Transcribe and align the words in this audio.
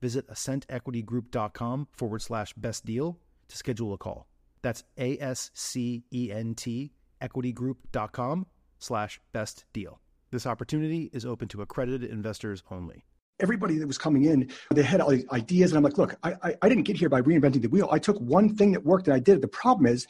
visit 0.00 0.28
ascentequitygroup.com 0.28 1.88
forward 1.92 2.22
slash 2.22 2.52
best 2.54 2.84
deal 2.84 3.18
to 3.48 3.56
schedule 3.56 3.92
a 3.92 3.98
call. 3.98 4.26
That's 4.62 4.84
A 4.98 5.18
S 5.18 5.50
C 5.54 6.04
E 6.12 6.30
N 6.32 6.54
T 6.54 6.92
equitygroup.com 7.22 8.46
slash 8.78 9.20
best 9.32 9.64
deal. 9.72 10.00
This 10.30 10.46
opportunity 10.46 11.10
is 11.12 11.24
open 11.24 11.48
to 11.48 11.62
accredited 11.62 12.10
investors 12.10 12.62
only. 12.70 13.04
Everybody 13.40 13.78
that 13.78 13.86
was 13.86 13.98
coming 13.98 14.24
in, 14.24 14.50
they 14.74 14.82
had 14.82 15.00
all 15.00 15.10
these 15.10 15.28
ideas, 15.30 15.70
and 15.70 15.78
I'm 15.78 15.84
like, 15.84 15.96
look, 15.96 16.16
I, 16.24 16.34
I, 16.42 16.54
I 16.62 16.68
didn't 16.68 16.84
get 16.84 16.96
here 16.96 17.08
by 17.08 17.22
reinventing 17.22 17.62
the 17.62 17.68
wheel. 17.68 17.88
I 17.90 17.98
took 17.98 18.18
one 18.18 18.54
thing 18.56 18.72
that 18.72 18.84
worked 18.84 19.06
and 19.06 19.14
I 19.14 19.20
did 19.20 19.36
it. 19.36 19.42
The 19.42 19.48
problem 19.48 19.86
is 19.86 20.06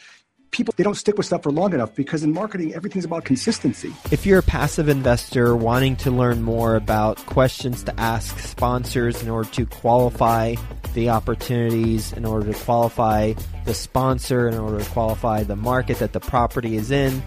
people 0.50 0.74
they 0.76 0.84
don't 0.84 0.96
stick 0.96 1.16
with 1.16 1.26
stuff 1.26 1.42
for 1.42 1.50
long 1.50 1.74
enough 1.74 1.94
because 1.94 2.22
in 2.22 2.32
marketing 2.32 2.74
everything's 2.74 3.04
about 3.04 3.24
consistency. 3.24 3.92
If 4.10 4.26
you're 4.26 4.38
a 4.38 4.42
passive 4.42 4.88
investor 4.88 5.54
wanting 5.56 5.96
to 5.96 6.10
learn 6.10 6.42
more 6.42 6.76
about 6.76 7.18
questions 7.26 7.82
to 7.84 8.00
ask 8.00 8.38
sponsors 8.38 9.22
in 9.22 9.28
order 9.28 9.50
to 9.50 9.66
qualify 9.66 10.54
the 10.94 11.10
opportunities, 11.10 12.12
in 12.12 12.24
order 12.24 12.52
to 12.52 12.58
qualify 12.58 13.34
the 13.64 13.74
sponsor, 13.74 14.48
in 14.48 14.58
order 14.58 14.82
to 14.82 14.90
qualify 14.90 15.42
the 15.42 15.56
market 15.56 15.98
that 15.98 16.12
the 16.12 16.20
property 16.20 16.76
is 16.76 16.90
in, 16.90 17.22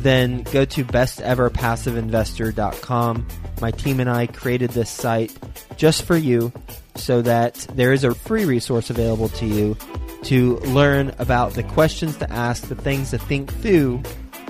then 0.00 0.42
go 0.44 0.64
to 0.64 0.84
besteverpassiveinvestor.com. 0.84 3.28
My 3.60 3.70
team 3.70 4.00
and 4.00 4.10
I 4.10 4.26
created 4.26 4.70
this 4.70 4.90
site 4.90 5.32
just 5.76 6.02
for 6.04 6.16
you 6.16 6.52
so 6.96 7.22
that 7.22 7.54
there 7.74 7.92
is 7.92 8.02
a 8.04 8.14
free 8.14 8.44
resource 8.44 8.90
available 8.90 9.28
to 9.30 9.46
you 9.46 9.76
to 10.24 10.56
learn 10.58 11.14
about 11.18 11.54
the 11.54 11.62
questions 11.62 12.16
to 12.16 12.30
ask, 12.32 12.68
the 12.68 12.74
things 12.74 13.10
to 13.10 13.18
think 13.18 13.52
through 13.60 14.02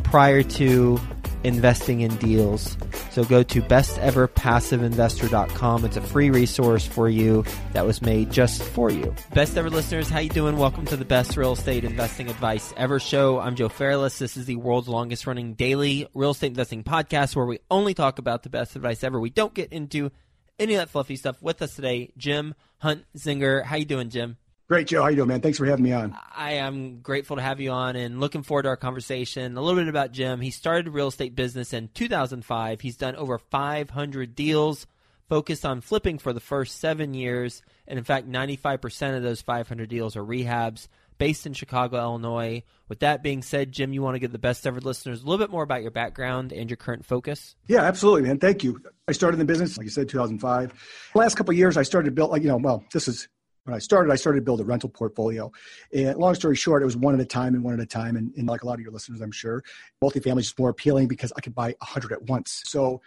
prior 0.04 0.42
to 0.42 0.98
investing 1.44 2.00
in 2.00 2.16
deals. 2.16 2.76
So 3.10 3.22
go 3.24 3.44
to 3.44 3.62
besteverpassiveinvestor.com. 3.62 5.84
It's 5.84 5.96
a 5.96 6.00
free 6.00 6.30
resource 6.30 6.86
for 6.86 7.08
you 7.08 7.44
that 7.72 7.86
was 7.86 8.02
made 8.02 8.32
just 8.32 8.60
for 8.62 8.90
you. 8.90 9.14
Best 9.34 9.56
ever 9.56 9.70
listeners, 9.70 10.08
how 10.08 10.18
you 10.20 10.30
doing? 10.30 10.56
Welcome 10.56 10.86
to 10.86 10.96
the 10.96 11.04
best 11.04 11.36
real 11.36 11.52
estate 11.52 11.84
investing 11.84 12.28
advice 12.28 12.74
ever 12.76 12.98
show. 12.98 13.38
I'm 13.38 13.54
Joe 13.54 13.68
Fairless. 13.68 14.18
This 14.18 14.36
is 14.36 14.46
the 14.46 14.56
world's 14.56 14.88
longest 14.88 15.24
running 15.26 15.54
daily 15.54 16.08
real 16.14 16.30
estate 16.30 16.48
investing 16.48 16.82
podcast 16.82 17.36
where 17.36 17.46
we 17.46 17.60
only 17.70 17.94
talk 17.94 18.18
about 18.18 18.42
the 18.42 18.50
best 18.50 18.74
advice 18.74 19.04
ever. 19.04 19.20
We 19.20 19.30
don't 19.30 19.54
get 19.54 19.72
into 19.72 20.10
any 20.58 20.74
of 20.74 20.80
that 20.80 20.90
fluffy 20.90 21.14
stuff. 21.16 21.40
With 21.42 21.62
us 21.62 21.76
today, 21.76 22.12
Jim 22.16 22.54
Hunt 22.78 23.04
Zinger. 23.16 23.64
How 23.64 23.76
you 23.76 23.84
doing, 23.84 24.10
Jim? 24.10 24.38
Great, 24.66 24.86
Joe. 24.86 25.02
How 25.02 25.08
you 25.08 25.16
doing, 25.16 25.28
man? 25.28 25.42
Thanks 25.42 25.58
for 25.58 25.66
having 25.66 25.84
me 25.84 25.92
on. 25.92 26.16
I 26.34 26.52
am 26.52 27.00
grateful 27.00 27.36
to 27.36 27.42
have 27.42 27.60
you 27.60 27.70
on 27.70 27.96
and 27.96 28.18
looking 28.18 28.42
forward 28.42 28.62
to 28.62 28.70
our 28.70 28.78
conversation. 28.78 29.58
A 29.58 29.60
little 29.60 29.78
bit 29.78 29.88
about 29.88 30.12
Jim. 30.12 30.40
He 30.40 30.50
started 30.50 30.86
a 30.86 30.90
real 30.90 31.08
estate 31.08 31.34
business 31.34 31.74
in 31.74 31.90
2005. 31.92 32.80
He's 32.80 32.96
done 32.96 33.14
over 33.16 33.36
500 33.36 34.34
deals, 34.34 34.86
focused 35.28 35.66
on 35.66 35.82
flipping 35.82 36.18
for 36.18 36.32
the 36.32 36.40
first 36.40 36.80
seven 36.80 37.12
years. 37.12 37.60
And 37.86 37.98
in 37.98 38.06
fact, 38.06 38.26
95% 38.26 39.14
of 39.14 39.22
those 39.22 39.42
500 39.42 39.86
deals 39.90 40.16
are 40.16 40.24
rehabs 40.24 40.88
based 41.18 41.44
in 41.44 41.52
Chicago, 41.52 41.98
Illinois. 41.98 42.62
With 42.88 43.00
that 43.00 43.22
being 43.22 43.42
said, 43.42 43.70
Jim, 43.70 43.92
you 43.92 44.00
want 44.00 44.14
to 44.14 44.18
give 44.18 44.32
the 44.32 44.38
best 44.38 44.66
ever 44.66 44.80
listeners 44.80 45.22
a 45.22 45.26
little 45.26 45.44
bit 45.44 45.50
more 45.50 45.62
about 45.62 45.82
your 45.82 45.90
background 45.90 46.54
and 46.54 46.70
your 46.70 46.78
current 46.78 47.04
focus? 47.04 47.54
Yeah, 47.66 47.82
absolutely, 47.82 48.22
man. 48.22 48.38
Thank 48.38 48.64
you. 48.64 48.80
I 49.08 49.12
started 49.12 49.34
in 49.34 49.46
the 49.46 49.52
business, 49.52 49.76
like 49.76 49.84
you 49.84 49.90
said, 49.90 50.08
2005. 50.08 50.72
The 51.12 51.18
last 51.18 51.34
couple 51.34 51.52
of 51.52 51.58
years, 51.58 51.76
I 51.76 51.82
started 51.82 52.06
to 52.06 52.12
build, 52.12 52.30
like, 52.30 52.40
you 52.40 52.48
know, 52.48 52.56
well, 52.56 52.82
this 52.94 53.08
is 53.08 53.28
when 53.64 53.74
I 53.74 53.78
started, 53.78 54.12
I 54.12 54.16
started 54.16 54.40
to 54.40 54.44
build 54.44 54.60
a 54.60 54.64
rental 54.64 54.90
portfolio. 54.90 55.50
And 55.92 56.16
long 56.18 56.34
story 56.34 56.54
short, 56.54 56.82
it 56.82 56.84
was 56.84 56.96
one 56.96 57.14
at 57.14 57.20
a 57.20 57.24
time 57.24 57.54
and 57.54 57.64
one 57.64 57.74
at 57.74 57.80
a 57.80 57.86
time. 57.86 58.16
And, 58.16 58.32
and 58.36 58.46
like 58.46 58.62
a 58.62 58.66
lot 58.66 58.74
of 58.74 58.80
your 58.80 58.92
listeners, 58.92 59.20
I'm 59.20 59.32
sure, 59.32 59.64
multifamily 60.02 60.40
is 60.40 60.54
more 60.58 60.68
appealing 60.68 61.08
because 61.08 61.32
I 61.36 61.40
could 61.40 61.54
buy 61.54 61.74
100 61.78 62.12
at 62.12 62.22
once. 62.24 62.62
So, 62.66 63.00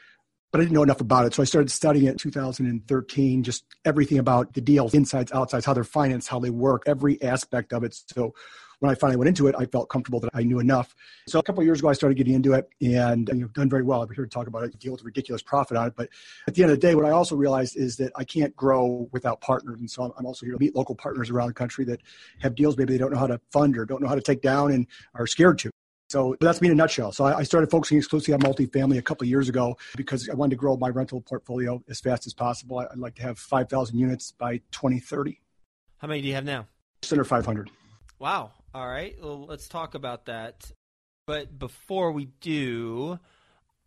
but 0.52 0.60
I 0.60 0.64
didn't 0.64 0.74
know 0.74 0.84
enough 0.84 1.02
about 1.02 1.26
it. 1.26 1.34
So 1.34 1.44
I 1.44 1.46
started 1.46 1.70
studying 1.70 2.06
it 2.06 2.12
in 2.12 2.18
2013, 2.18 3.44
just 3.44 3.66
everything 3.86 4.18
about 4.18 4.54
the 4.54 4.62
deals, 4.62 4.94
insides, 4.94 5.32
outsides, 5.32 5.66
how 5.66 5.74
they're 5.74 5.84
financed, 5.84 6.28
how 6.28 6.40
they 6.40 6.50
work, 6.50 6.84
every 6.88 7.22
aspect 7.22 7.72
of 7.72 7.84
it. 7.84 7.94
So 7.94 8.34
when 8.80 8.92
I 8.92 8.96
finally 8.96 9.18
went 9.18 9.28
into 9.28 9.48
it, 9.48 9.56
I 9.58 9.66
felt 9.66 9.90
comfortable 9.90 10.20
that 10.20 10.30
I 10.34 10.44
knew 10.44 10.60
enough. 10.60 10.96
So 11.28 11.40
a 11.40 11.44
couple 11.44 11.64
years 11.64 11.80
ago, 11.80 11.90
I 11.90 11.94
started 11.94 12.16
getting 12.16 12.34
into 12.34 12.54
it 12.54 12.70
and 12.82 13.30
you've 13.34 13.54
done 13.54 13.70
very 13.70 13.84
well. 13.84 14.02
I'm 14.02 14.14
here 14.14 14.24
to 14.24 14.30
talk 14.30 14.48
about 14.48 14.64
it, 14.64 14.78
deal 14.80 14.92
with 14.92 15.04
ridiculous 15.04 15.42
profit 15.42 15.78
on 15.78 15.88
it. 15.88 15.94
But 15.96 16.10
at 16.48 16.54
the 16.54 16.64
end 16.64 16.72
of 16.72 16.80
the 16.80 16.88
day, 16.88 16.94
what 16.94 17.06
I 17.06 17.12
also 17.12 17.36
realized 17.36 17.76
is 17.76 17.98
that 17.98 18.12
I 18.16 18.24
can't 18.24 18.56
grow 18.56 19.10
without 19.12 19.42
partners. 19.42 19.80
And 19.80 19.90
so 19.90 20.14
I'm 20.18 20.26
also 20.26 20.46
here 20.46 20.54
to 20.54 20.60
meet 20.60 20.76
local 20.76 20.96
partners 20.96 21.30
around 21.30 21.48
the 21.48 21.54
country 21.54 21.86
that 21.86 22.02
have 22.40 22.56
deals 22.56 22.78
maybe 22.78 22.94
they 22.94 23.00
don't 23.00 23.12
know 23.12 23.20
how 23.20 23.28
to 23.28 23.42
fund 23.52 23.78
or 23.78 23.86
don't 23.86 24.02
know 24.02 24.08
how 24.08 24.16
to 24.16 24.22
take 24.22 24.42
down 24.42 24.72
and 24.72 24.86
are 25.16 25.28
scared 25.28 25.58
to. 25.60 25.72
So 26.10 26.38
that's 26.40 26.62
me 26.62 26.68
in 26.68 26.72
a 26.72 26.76
nutshell. 26.76 27.12
So 27.12 27.26
I 27.26 27.44
started 27.44 27.70
focusing 27.70 27.98
exclusively 27.98 28.34
on 28.34 28.40
multifamily 28.40 28.98
a 28.98 29.02
couple 29.02 29.26
of 29.26 29.30
years 29.30 29.50
ago 29.50 29.76
because 29.98 30.30
I 30.30 30.36
wanted 30.36 30.52
to 30.52 30.56
grow 30.56 30.78
my 30.78 30.88
rental 30.88 31.20
portfolio 31.20 31.84
as 31.90 32.00
fast 32.00 32.26
as 32.28 32.34
possible. 32.34 32.80
I'd 32.80 32.98
like 32.98 33.16
to 33.16 33.24
have 33.24 33.38
5,000 33.38 33.98
units 33.98 34.32
by 34.32 34.58
2030. 34.72 35.42
How 35.98 36.08
many 36.08 36.22
do 36.22 36.28
you 36.30 36.36
have 36.36 36.46
now? 36.46 36.68
Just 37.02 37.12
under 37.12 37.26
500. 37.26 37.70
Wow. 38.20 38.52
All 38.78 38.88
right. 38.88 39.16
Well, 39.20 39.44
let's 39.48 39.68
talk 39.68 39.96
about 39.96 40.26
that. 40.26 40.72
But 41.26 41.58
before 41.58 42.12
we 42.12 42.26
do, 42.42 43.18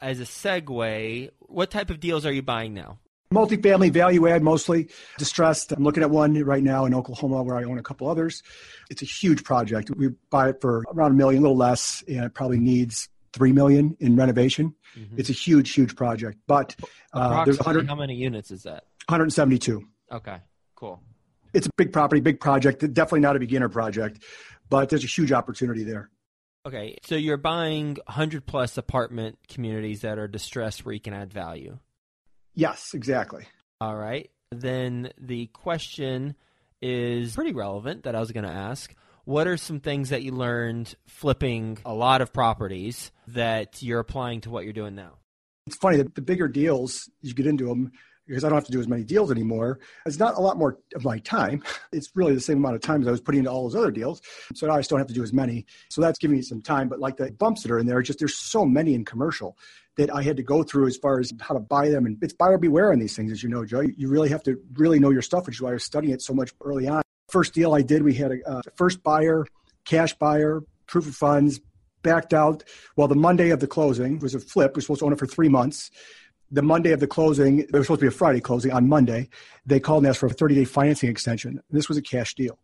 as 0.00 0.18
a 0.18 0.24
segue, 0.24 1.30
what 1.38 1.70
type 1.70 1.90
of 1.90 2.00
deals 2.00 2.26
are 2.26 2.32
you 2.32 2.42
buying 2.42 2.74
now? 2.74 2.98
Multifamily 3.32 3.92
value 3.92 4.26
add, 4.26 4.42
mostly 4.42 4.88
distressed. 5.16 5.70
I'm 5.70 5.84
looking 5.84 6.02
at 6.02 6.10
one 6.10 6.34
right 6.42 6.64
now 6.64 6.86
in 6.86 6.94
Oklahoma 6.94 7.44
where 7.44 7.56
I 7.56 7.62
own 7.62 7.78
a 7.78 7.84
couple 7.84 8.08
others. 8.08 8.42
It's 8.90 9.00
a 9.00 9.04
huge 9.04 9.44
project. 9.44 9.92
We 9.96 10.08
buy 10.28 10.48
it 10.48 10.60
for 10.60 10.82
around 10.92 11.12
a 11.12 11.14
million, 11.14 11.38
a 11.38 11.42
little 11.42 11.56
less, 11.56 12.02
and 12.08 12.24
it 12.24 12.34
probably 12.34 12.58
needs 12.58 13.08
three 13.32 13.52
million 13.52 13.96
in 14.00 14.16
renovation. 14.16 14.74
Mm-hmm. 14.98 15.20
It's 15.20 15.30
a 15.30 15.34
huge, 15.34 15.72
huge 15.72 15.94
project. 15.94 16.38
But 16.48 16.74
uh, 17.12 17.44
there's 17.44 17.58
100. 17.58 17.86
How 17.86 17.94
many 17.94 18.16
units 18.16 18.50
is 18.50 18.64
that? 18.64 18.86
172. 19.06 19.86
Okay, 20.10 20.38
cool. 20.74 21.00
It's 21.52 21.66
a 21.66 21.70
big 21.76 21.92
property, 21.92 22.20
big 22.20 22.40
project. 22.40 22.80
Definitely 22.92 23.20
not 23.20 23.36
a 23.36 23.40
beginner 23.40 23.68
project 23.68 24.24
but 24.70 24.88
there's 24.88 25.04
a 25.04 25.08
huge 25.08 25.32
opportunity 25.32 25.84
there. 25.84 26.08
Okay, 26.66 26.98
so 27.04 27.14
you're 27.14 27.36
buying 27.36 27.96
100 28.06 28.46
plus 28.46 28.78
apartment 28.78 29.38
communities 29.48 30.02
that 30.02 30.18
are 30.18 30.28
distressed 30.28 30.84
where 30.84 30.94
you 30.94 31.00
can 31.00 31.14
add 31.14 31.32
value. 31.32 31.78
Yes, 32.54 32.90
exactly. 32.94 33.46
All 33.80 33.96
right. 33.96 34.30
Then 34.50 35.12
the 35.18 35.46
question 35.46 36.34
is 36.82 37.34
pretty 37.34 37.52
relevant 37.52 38.04
that 38.04 38.14
I 38.14 38.20
was 38.20 38.32
going 38.32 38.44
to 38.44 38.50
ask. 38.50 38.94
What 39.24 39.46
are 39.46 39.56
some 39.56 39.80
things 39.80 40.10
that 40.10 40.22
you 40.22 40.32
learned 40.32 40.94
flipping 41.06 41.78
a 41.84 41.94
lot 41.94 42.20
of 42.20 42.32
properties 42.32 43.10
that 43.28 43.82
you're 43.82 44.00
applying 44.00 44.40
to 44.42 44.50
what 44.50 44.64
you're 44.64 44.72
doing 44.72 44.94
now? 44.94 45.18
It's 45.66 45.76
funny 45.76 45.98
that 45.98 46.14
the 46.14 46.22
bigger 46.22 46.48
deals, 46.48 47.08
you 47.22 47.32
get 47.32 47.46
into 47.46 47.66
them, 47.66 47.92
because 48.30 48.44
I 48.44 48.48
don't 48.48 48.56
have 48.56 48.66
to 48.66 48.72
do 48.72 48.78
as 48.78 48.86
many 48.86 49.02
deals 49.02 49.32
anymore. 49.32 49.80
It's 50.06 50.18
not 50.18 50.36
a 50.36 50.40
lot 50.40 50.56
more 50.56 50.78
of 50.94 51.04
my 51.04 51.18
time. 51.18 51.62
It's 51.92 52.10
really 52.14 52.34
the 52.34 52.40
same 52.40 52.58
amount 52.58 52.76
of 52.76 52.82
time 52.82 53.02
as 53.02 53.08
I 53.08 53.10
was 53.10 53.20
putting 53.20 53.40
into 53.40 53.50
all 53.50 53.64
those 53.64 53.74
other 53.74 53.90
deals. 53.90 54.22
So 54.54 54.68
now 54.68 54.74
I 54.74 54.78
just 54.78 54.90
don't 54.90 55.00
have 55.00 55.08
to 55.08 55.14
do 55.14 55.24
as 55.24 55.32
many. 55.32 55.66
So 55.88 56.00
that's 56.00 56.20
giving 56.20 56.36
me 56.36 56.42
some 56.42 56.62
time. 56.62 56.88
But 56.88 57.00
like 57.00 57.16
the 57.16 57.32
bumps 57.32 57.62
that 57.62 57.72
are 57.72 57.80
in 57.80 57.86
there, 57.86 58.00
just 58.00 58.20
there's 58.20 58.36
so 58.36 58.64
many 58.64 58.94
in 58.94 59.04
commercial 59.04 59.58
that 59.96 60.14
I 60.14 60.22
had 60.22 60.36
to 60.36 60.44
go 60.44 60.62
through 60.62 60.86
as 60.86 60.96
far 60.96 61.18
as 61.18 61.32
how 61.40 61.54
to 61.54 61.60
buy 61.60 61.88
them. 61.88 62.06
And 62.06 62.16
it's 62.22 62.32
buyer 62.32 62.58
beware 62.58 62.92
on 62.92 63.00
these 63.00 63.16
things, 63.16 63.32
as 63.32 63.42
you 63.42 63.48
know, 63.48 63.64
Joe. 63.64 63.80
You 63.80 64.08
really 64.08 64.28
have 64.28 64.42
to 64.44 64.56
really 64.74 65.00
know 65.00 65.10
your 65.10 65.22
stuff, 65.22 65.46
which 65.46 65.56
is 65.56 65.62
why 65.62 65.70
I 65.70 65.74
was 65.74 65.84
studying 65.84 66.14
it 66.14 66.22
so 66.22 66.32
much 66.32 66.52
early 66.62 66.86
on. 66.86 67.02
First 67.28 67.54
deal 67.54 67.74
I 67.74 67.82
did, 67.82 68.04
we 68.04 68.14
had 68.14 68.30
a 68.30 68.48
uh, 68.48 68.62
first 68.76 69.02
buyer, 69.02 69.46
cash 69.84 70.14
buyer, 70.14 70.62
proof 70.86 71.08
of 71.08 71.16
funds, 71.16 71.60
backed 72.02 72.32
out. 72.32 72.62
Well, 72.94 73.08
the 73.08 73.16
Monday 73.16 73.50
of 73.50 73.58
the 73.58 73.66
closing 73.66 74.20
was 74.20 74.36
a 74.36 74.40
flip. 74.40 74.76
We 74.76 74.78
are 74.78 74.82
supposed 74.82 75.00
to 75.00 75.06
own 75.06 75.12
it 75.12 75.18
for 75.18 75.26
three 75.26 75.48
months 75.48 75.90
the 76.50 76.62
Monday 76.62 76.92
of 76.92 77.00
the 77.00 77.06
closing, 77.06 77.60
it 77.60 77.72
was 77.72 77.86
supposed 77.86 78.00
to 78.00 78.04
be 78.04 78.08
a 78.08 78.10
Friday 78.10 78.40
closing 78.40 78.72
on 78.72 78.88
Monday. 78.88 79.28
They 79.66 79.78
called 79.78 80.02
and 80.02 80.10
asked 80.10 80.18
for 80.18 80.26
a 80.26 80.30
30 80.30 80.54
day 80.54 80.64
financing 80.64 81.08
extension. 81.08 81.60
This 81.70 81.88
was 81.88 81.96
a 81.96 82.02
cash 82.02 82.34
deal. 82.34 82.58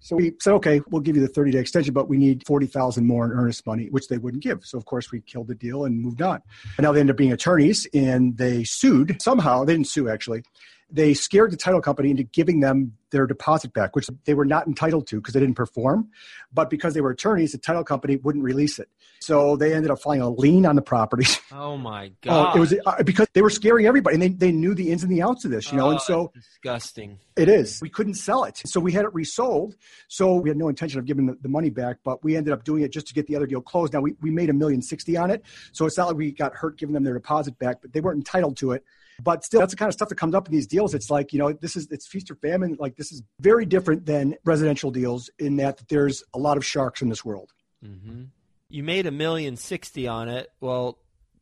So 0.00 0.16
we 0.16 0.34
said, 0.40 0.52
okay, 0.54 0.80
we'll 0.90 1.02
give 1.02 1.16
you 1.16 1.22
the 1.22 1.28
30 1.28 1.52
day 1.52 1.58
extension, 1.58 1.94
but 1.94 2.08
we 2.08 2.18
need 2.18 2.46
40,000 2.46 3.06
more 3.06 3.24
in 3.26 3.32
earnest 3.32 3.66
money, 3.66 3.88
which 3.90 4.08
they 4.08 4.18
wouldn't 4.18 4.42
give. 4.42 4.64
So 4.64 4.78
of 4.78 4.84
course 4.84 5.10
we 5.12 5.20
killed 5.20 5.48
the 5.48 5.54
deal 5.54 5.84
and 5.84 6.00
moved 6.00 6.22
on. 6.22 6.40
And 6.76 6.84
now 6.84 6.92
they 6.92 7.00
ended 7.00 7.14
up 7.14 7.18
being 7.18 7.32
attorneys 7.32 7.86
and 7.94 8.36
they 8.36 8.64
sued 8.64 9.20
somehow. 9.22 9.64
They 9.64 9.74
didn't 9.74 9.88
sue 9.88 10.08
actually 10.08 10.42
they 10.90 11.12
scared 11.14 11.50
the 11.50 11.56
title 11.56 11.80
company 11.80 12.10
into 12.10 12.22
giving 12.22 12.60
them 12.60 12.94
their 13.10 13.26
deposit 13.26 13.72
back, 13.72 13.94
which 13.94 14.08
they 14.24 14.34
were 14.34 14.44
not 14.44 14.66
entitled 14.66 15.06
to 15.06 15.16
because 15.16 15.34
they 15.34 15.40
didn't 15.40 15.54
perform. 15.54 16.08
But 16.52 16.70
because 16.70 16.94
they 16.94 17.00
were 17.00 17.10
attorneys, 17.10 17.52
the 17.52 17.58
title 17.58 17.84
company 17.84 18.16
wouldn't 18.16 18.44
release 18.44 18.78
it. 18.78 18.88
So 19.20 19.56
they 19.56 19.74
ended 19.74 19.90
up 19.90 20.00
filing 20.00 20.20
a 20.20 20.30
lien 20.30 20.64
on 20.64 20.76
the 20.76 20.82
property. 20.82 21.26
Oh 21.50 21.76
my 21.76 22.12
god! 22.22 22.38
Uh, 22.38 22.56
it 22.56 22.60
was 22.60 22.74
uh, 22.86 23.02
because 23.02 23.26
they 23.32 23.42
were 23.42 23.50
scaring 23.50 23.86
everybody, 23.86 24.14
and 24.14 24.22
they, 24.22 24.28
they 24.28 24.52
knew 24.52 24.74
the 24.74 24.90
ins 24.90 25.02
and 25.02 25.10
the 25.10 25.22
outs 25.22 25.44
of 25.44 25.50
this, 25.50 25.72
you 25.72 25.78
know. 25.78 25.88
Oh, 25.88 25.90
and 25.90 26.00
so 26.00 26.30
disgusting. 26.34 27.18
It 27.36 27.48
is. 27.48 27.80
We 27.80 27.88
couldn't 27.88 28.14
sell 28.14 28.44
it, 28.44 28.60
so 28.64 28.80
we 28.80 28.92
had 28.92 29.04
it 29.04 29.12
resold. 29.14 29.74
So 30.08 30.36
we 30.36 30.50
had 30.50 30.56
no 30.56 30.68
intention 30.68 30.98
of 30.98 31.06
giving 31.06 31.26
the, 31.26 31.36
the 31.40 31.48
money 31.48 31.70
back, 31.70 31.96
but 32.04 32.22
we 32.22 32.36
ended 32.36 32.52
up 32.52 32.64
doing 32.64 32.82
it 32.82 32.92
just 32.92 33.08
to 33.08 33.14
get 33.14 33.26
the 33.26 33.34
other 33.34 33.46
deal 33.46 33.60
closed. 33.60 33.92
Now 33.92 34.00
we 34.00 34.14
we 34.20 34.30
made 34.30 34.50
a 34.50 34.52
million 34.52 34.82
sixty 34.82 35.16
on 35.16 35.30
it, 35.30 35.42
so 35.72 35.86
it's 35.86 35.96
not 35.96 36.08
like 36.08 36.16
we 36.16 36.30
got 36.32 36.54
hurt 36.54 36.78
giving 36.78 36.92
them 36.92 37.02
their 37.02 37.14
deposit 37.14 37.58
back, 37.58 37.78
but 37.80 37.92
they 37.92 38.00
weren't 38.00 38.18
entitled 38.18 38.56
to 38.58 38.72
it 38.72 38.84
but 39.22 39.44
still, 39.44 39.60
that's 39.60 39.72
the 39.72 39.76
kind 39.76 39.88
of 39.88 39.94
stuff 39.94 40.08
that 40.08 40.16
comes 40.16 40.34
up 40.34 40.46
in 40.46 40.54
these 40.54 40.66
deals. 40.66 40.94
It's 40.94 41.10
like, 41.10 41.32
you 41.32 41.38
know, 41.38 41.52
this 41.52 41.76
is, 41.76 41.88
it's 41.90 42.06
feast 42.06 42.30
or 42.30 42.36
famine. 42.36 42.76
Like, 42.78 42.96
this 42.96 43.10
is 43.12 43.22
very 43.40 43.66
different 43.66 44.06
than 44.06 44.36
residential 44.44 44.90
deals 44.90 45.30
in 45.38 45.56
that 45.56 45.82
there's 45.88 46.22
a 46.34 46.38
lot 46.38 46.56
of 46.56 46.64
sharks 46.64 47.02
in 47.02 47.08
this 47.08 47.24
world. 47.24 47.52
Mm-hmm. 47.84 48.24
You 48.70 48.82
made 48.82 49.06
a 49.06 49.10
million 49.10 49.56
sixty 49.56 50.06
on 50.06 50.28
it. 50.28 50.50
Well, 50.60 50.98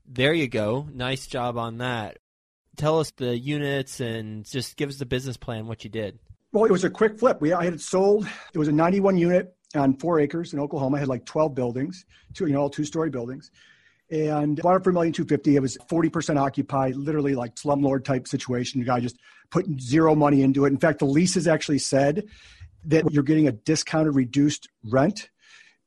there 0.06 0.32
you 0.32 0.48
go. 0.48 0.86
Nice 0.92 1.26
job 1.26 1.58
on 1.58 1.78
that. 1.78 2.18
Tell 2.76 3.00
us 3.00 3.10
the 3.16 3.36
units 3.36 4.00
and 4.00 4.44
just 4.44 4.76
give 4.76 4.88
us 4.88 4.96
the 4.96 5.06
business 5.06 5.36
plan, 5.36 5.66
what 5.66 5.82
you 5.82 5.90
did. 5.90 6.18
Well, 6.52 6.64
it 6.64 6.70
was 6.70 6.84
a 6.84 6.90
quick 6.90 7.18
flip. 7.18 7.40
We 7.40 7.52
I 7.52 7.64
had 7.64 7.74
it 7.74 7.80
sold. 7.80 8.28
It 8.54 8.58
was 8.58 8.68
a 8.68 8.72
91 8.72 9.18
unit 9.18 9.54
on 9.74 9.96
four 9.96 10.20
acres 10.20 10.52
in 10.52 10.60
Oklahoma. 10.60 10.98
I 10.98 11.00
had 11.00 11.08
like 11.08 11.26
12 11.26 11.54
buildings, 11.54 12.04
two, 12.32 12.46
you 12.46 12.52
know, 12.52 12.60
all 12.60 12.70
two 12.70 12.84
story 12.84 13.10
buildings 13.10 13.50
and 14.10 14.60
bought 14.62 14.76
it 14.76 14.84
for 14.84 14.90
a 14.90 14.92
million 14.92 15.12
two 15.12 15.24
fifty. 15.24 15.56
It 15.56 15.60
was 15.60 15.76
forty 15.88 16.08
percent 16.08 16.38
occupied, 16.38 16.96
literally 16.96 17.34
like 17.34 17.54
slumlord 17.56 18.04
type 18.04 18.28
situation. 18.28 18.80
The 18.80 18.86
guy 18.86 19.00
just 19.00 19.18
put 19.50 19.66
zero 19.80 20.14
money 20.14 20.42
into 20.42 20.64
it. 20.64 20.68
In 20.68 20.78
fact, 20.78 20.98
the 21.00 21.06
leases 21.06 21.48
actually 21.48 21.78
said 21.78 22.24
that 22.86 23.10
you're 23.12 23.22
getting 23.22 23.48
a 23.48 23.52
discounted, 23.52 24.14
reduced 24.14 24.68
rent 24.84 25.30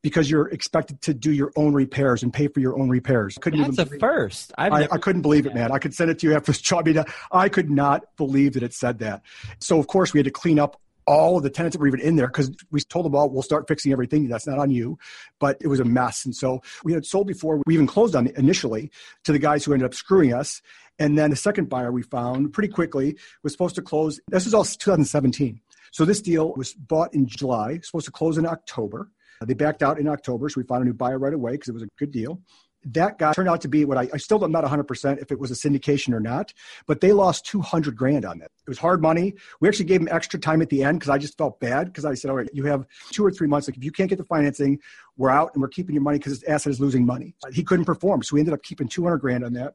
because 0.02 0.30
you're 0.30 0.48
expected 0.48 1.00
to 1.02 1.14
do 1.14 1.30
your 1.30 1.52
own 1.56 1.74
repairs 1.74 2.22
and 2.22 2.32
pay 2.32 2.48
for 2.48 2.60
your 2.60 2.78
own 2.78 2.88
repairs. 2.88 3.36
Couldn't 3.40 3.60
That's 3.60 3.78
even 3.78 3.96
a 3.96 3.98
first. 3.98 4.52
I, 4.56 4.88
I, 4.90 4.98
couldn't 4.98 5.22
believe 5.22 5.46
it, 5.46 5.54
man. 5.54 5.72
I 5.72 5.78
could 5.78 5.94
send 5.94 6.10
it 6.10 6.18
to 6.20 6.26
you 6.26 6.34
after 6.34 6.52
this 6.52 6.60
job. 6.60 6.88
I, 6.88 6.92
mean, 6.92 7.04
I 7.32 7.48
could 7.48 7.70
not 7.70 8.04
believe 8.16 8.54
that 8.54 8.62
it 8.62 8.72
said 8.72 9.00
that. 9.00 9.22
So 9.58 9.78
of 9.78 9.86
course 9.86 10.14
we 10.14 10.18
had 10.18 10.24
to 10.24 10.30
clean 10.30 10.58
up 10.58 10.80
all 11.06 11.36
of 11.36 11.42
the 11.42 11.50
tenants 11.50 11.74
that 11.74 11.80
were 11.80 11.86
even 11.86 12.00
in 12.00 12.16
there 12.16 12.26
because 12.26 12.50
we 12.70 12.80
told 12.80 13.04
them 13.04 13.14
all 13.14 13.30
we'll 13.30 13.42
start 13.42 13.68
fixing 13.68 13.92
everything. 13.92 14.28
That's 14.28 14.46
not 14.46 14.58
on 14.58 14.70
you, 14.70 14.98
but 15.38 15.56
it 15.60 15.68
was 15.68 15.80
a 15.80 15.84
mess. 15.84 16.24
And 16.24 16.34
so 16.34 16.62
we 16.84 16.92
had 16.92 17.04
sold 17.04 17.26
before 17.26 17.60
we 17.66 17.74
even 17.74 17.86
closed 17.86 18.14
on 18.14 18.26
it 18.26 18.36
initially 18.36 18.90
to 19.24 19.32
the 19.32 19.38
guys 19.38 19.64
who 19.64 19.72
ended 19.72 19.86
up 19.86 19.94
screwing 19.94 20.32
us. 20.32 20.62
And 20.98 21.18
then 21.18 21.30
the 21.30 21.36
second 21.36 21.68
buyer 21.68 21.92
we 21.92 22.02
found 22.02 22.52
pretty 22.52 22.72
quickly 22.72 23.16
was 23.42 23.52
supposed 23.52 23.74
to 23.76 23.82
close. 23.82 24.20
This 24.28 24.44
was 24.44 24.54
all 24.54 24.64
2017. 24.64 25.60
So 25.92 26.04
this 26.04 26.20
deal 26.20 26.52
was 26.54 26.74
bought 26.74 27.14
in 27.14 27.26
July, 27.26 27.80
supposed 27.82 28.06
to 28.06 28.12
close 28.12 28.38
in 28.38 28.46
October. 28.46 29.10
They 29.44 29.54
backed 29.54 29.82
out 29.82 29.98
in 29.98 30.06
October, 30.06 30.50
so 30.50 30.60
we 30.60 30.66
found 30.66 30.82
a 30.82 30.84
new 30.84 30.92
buyer 30.92 31.18
right 31.18 31.32
away 31.32 31.52
because 31.52 31.70
it 31.70 31.72
was 31.72 31.82
a 31.82 31.88
good 31.98 32.10
deal 32.10 32.40
that 32.84 33.18
guy 33.18 33.32
turned 33.32 33.48
out 33.48 33.60
to 33.60 33.68
be 33.68 33.84
what 33.84 33.98
I, 33.98 34.08
I 34.12 34.16
still 34.16 34.42
am 34.44 34.52
not 34.52 34.64
100% 34.64 35.20
if 35.20 35.30
it 35.30 35.38
was 35.38 35.50
a 35.50 35.54
syndication 35.54 36.14
or 36.14 36.20
not, 36.20 36.52
but 36.86 37.00
they 37.00 37.12
lost 37.12 37.44
200 37.46 37.94
grand 37.94 38.24
on 38.24 38.40
it. 38.40 38.50
It 38.66 38.68
was 38.68 38.78
hard 38.78 39.02
money. 39.02 39.34
We 39.60 39.68
actually 39.68 39.84
gave 39.84 40.00
him 40.00 40.08
extra 40.10 40.38
time 40.38 40.62
at 40.62 40.70
the 40.70 40.82
end 40.82 40.98
because 40.98 41.10
I 41.10 41.18
just 41.18 41.36
felt 41.36 41.60
bad 41.60 41.86
because 41.86 42.04
I 42.04 42.14
said, 42.14 42.30
all 42.30 42.36
right, 42.36 42.48
you 42.52 42.64
have 42.64 42.86
two 43.10 43.24
or 43.24 43.30
three 43.30 43.48
months. 43.48 43.68
Like 43.68 43.76
if 43.76 43.84
you 43.84 43.92
can't 43.92 44.08
get 44.08 44.18
the 44.18 44.24
financing, 44.24 44.78
we're 45.16 45.30
out 45.30 45.50
and 45.54 45.62
we're 45.62 45.68
keeping 45.68 45.94
your 45.94 46.02
money 46.02 46.18
because 46.18 46.40
this 46.40 46.48
asset 46.48 46.70
is 46.70 46.80
losing 46.80 47.04
money. 47.04 47.34
He 47.52 47.62
couldn't 47.62 47.84
perform. 47.84 48.22
So 48.22 48.34
we 48.34 48.40
ended 48.40 48.54
up 48.54 48.62
keeping 48.62 48.88
200 48.88 49.18
grand 49.18 49.44
on 49.44 49.52
that. 49.54 49.74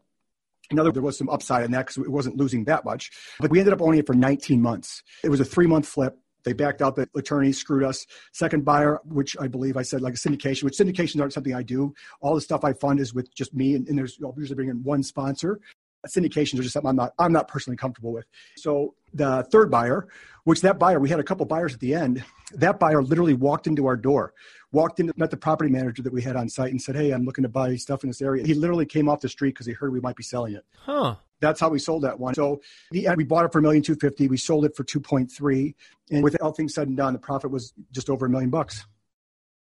Another, 0.72 0.92
there 0.92 1.04
was 1.04 1.18
some 1.18 1.30
upside 1.30 1.64
in 1.64 1.72
that 1.72 1.86
because 1.86 1.98
it 1.98 2.12
wasn't 2.12 2.38
losing 2.38 2.64
that 2.66 2.86
much, 2.86 3.12
but 3.40 3.52
we 3.52 3.60
ended 3.60 3.74
up 3.74 3.82
owning 3.82 4.00
it 4.00 4.08
for 4.08 4.16
19 4.16 4.62
months. 4.62 5.04
It 5.24 5.30
was 5.30 5.40
a 5.40 5.46
three 5.46 5.68
month 5.68 5.86
flip. 5.88 6.18
They 6.46 6.54
backed 6.54 6.82
out. 6.82 6.96
The 6.96 7.10
attorneys 7.16 7.58
screwed 7.58 7.84
us. 7.84 8.06
Second 8.32 8.64
buyer, 8.64 9.02
which 9.04 9.36
I 9.40 9.48
believe 9.48 9.76
I 9.76 9.82
said 9.82 10.02
like 10.02 10.14
a 10.14 10.18
syndication, 10.18 10.64
which 10.64 10.78
syndications 10.78 11.20
aren't 11.20 11.34
something 11.34 11.54
I 11.54 11.64
do. 11.64 11.94
All 12.22 12.36
the 12.36 12.42
stuff 12.42 12.64
I 12.64 12.74
fund 12.74 13.00
is 13.00 13.14
with 13.14 13.34
just 13.36 13.54
me, 13.54 13.76
and, 13.76 13.88
and 13.88 13.98
there's 13.98 14.18
I'll 14.24 14.34
usually 14.38 14.56
bring 14.56 14.70
in 14.70 14.84
one 14.84 15.04
sponsor. 15.04 15.60
Syndications 16.08 16.60
are 16.60 16.64
just 16.64 16.74
something 16.74 16.90
I'm 16.90 16.96
not 16.96 17.14
I'm 17.18 17.34
not 17.34 17.48
personally 17.48 17.78
comfortable 17.78 18.14
with. 18.14 18.26
So 18.58 18.94
the 19.14 19.44
third 19.52 19.72
buyer, 19.72 20.08
which 20.44 20.62
that 20.62 20.78
buyer, 20.78 21.00
we 21.00 21.10
had 21.10 21.20
a 21.20 21.24
couple 21.24 21.46
buyers 21.48 21.74
at 21.74 21.80
the 21.80 21.96
end. 21.96 22.24
That 22.54 22.80
buyer 22.80 23.02
literally 23.02 23.34
walked 23.34 23.66
into 23.66 23.88
our 23.88 23.98
door, 23.98 24.34
walked 24.76 25.00
in, 25.00 25.12
met 25.16 25.32
the 25.32 25.38
property 25.38 25.72
manager 25.72 26.04
that 26.04 26.14
we 26.14 26.22
had 26.22 26.36
on 26.36 26.50
site, 26.50 26.72
and 26.72 26.82
said, 26.82 26.96
"Hey, 26.96 27.12
I'm 27.12 27.26
looking 27.26 27.44
to 27.44 27.50
buy 27.50 27.76
stuff 27.78 28.04
in 28.04 28.10
this 28.10 28.22
area." 28.22 28.46
He 28.46 28.54
literally 28.54 28.86
came 28.86 29.10
off 29.10 29.22
the 29.22 29.30
street 29.30 29.52
because 29.52 29.66
he 29.66 29.74
heard 29.74 29.92
we 29.92 30.02
might 30.02 30.16
be 30.16 30.24
selling 30.24 30.54
it. 30.54 30.66
Huh. 30.78 31.16
That's 31.40 31.60
how 31.60 31.70
we 31.70 31.80
sold 31.80 32.04
that 32.04 32.20
one. 32.20 32.34
So 32.34 32.62
the 32.92 33.08
we 33.16 33.24
bought 33.24 33.46
it 33.46 33.52
for 33.52 33.60
a 33.60 33.62
million 33.62 33.82
two 33.82 33.96
fifty. 33.96 34.28
We 34.28 34.38
sold 34.38 34.66
it 34.66 34.76
for 34.76 34.84
two 34.84 35.00
point 35.00 35.32
three, 35.32 35.76
and 36.12 36.24
with 36.24 36.40
all 36.42 36.52
things 36.52 36.74
said 36.74 36.88
and 36.88 36.98
done, 36.98 37.14
the 37.14 37.20
profit 37.20 37.52
was 37.52 37.74
just 37.92 38.10
over 38.10 38.26
a 38.26 38.30
million 38.30 38.50
bucks. 38.50 38.86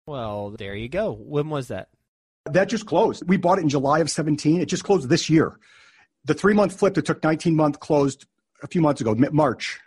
Well, 0.05 0.51
there 0.51 0.75
you 0.75 0.89
go. 0.89 1.13
When 1.13 1.49
was 1.49 1.69
that? 1.69 1.89
That 2.45 2.67
just 2.67 2.85
closed. 2.85 3.23
We 3.27 3.37
bought 3.37 3.59
it 3.59 3.61
in 3.61 3.69
July 3.69 3.99
of 3.99 4.09
seventeen. 4.09 4.61
It 4.61 4.65
just 4.65 4.83
closed 4.83 5.09
this 5.09 5.29
year. 5.29 5.57
The 6.25 6.33
three 6.33 6.53
month 6.53 6.77
flip 6.77 6.93
that 6.95 7.05
took 7.05 7.23
nineteen 7.23 7.55
month 7.55 7.79
closed 7.79 8.25
a 8.63 8.67
few 8.67 8.81
months 8.81 9.01
ago, 9.01 9.15
March. 9.31 9.79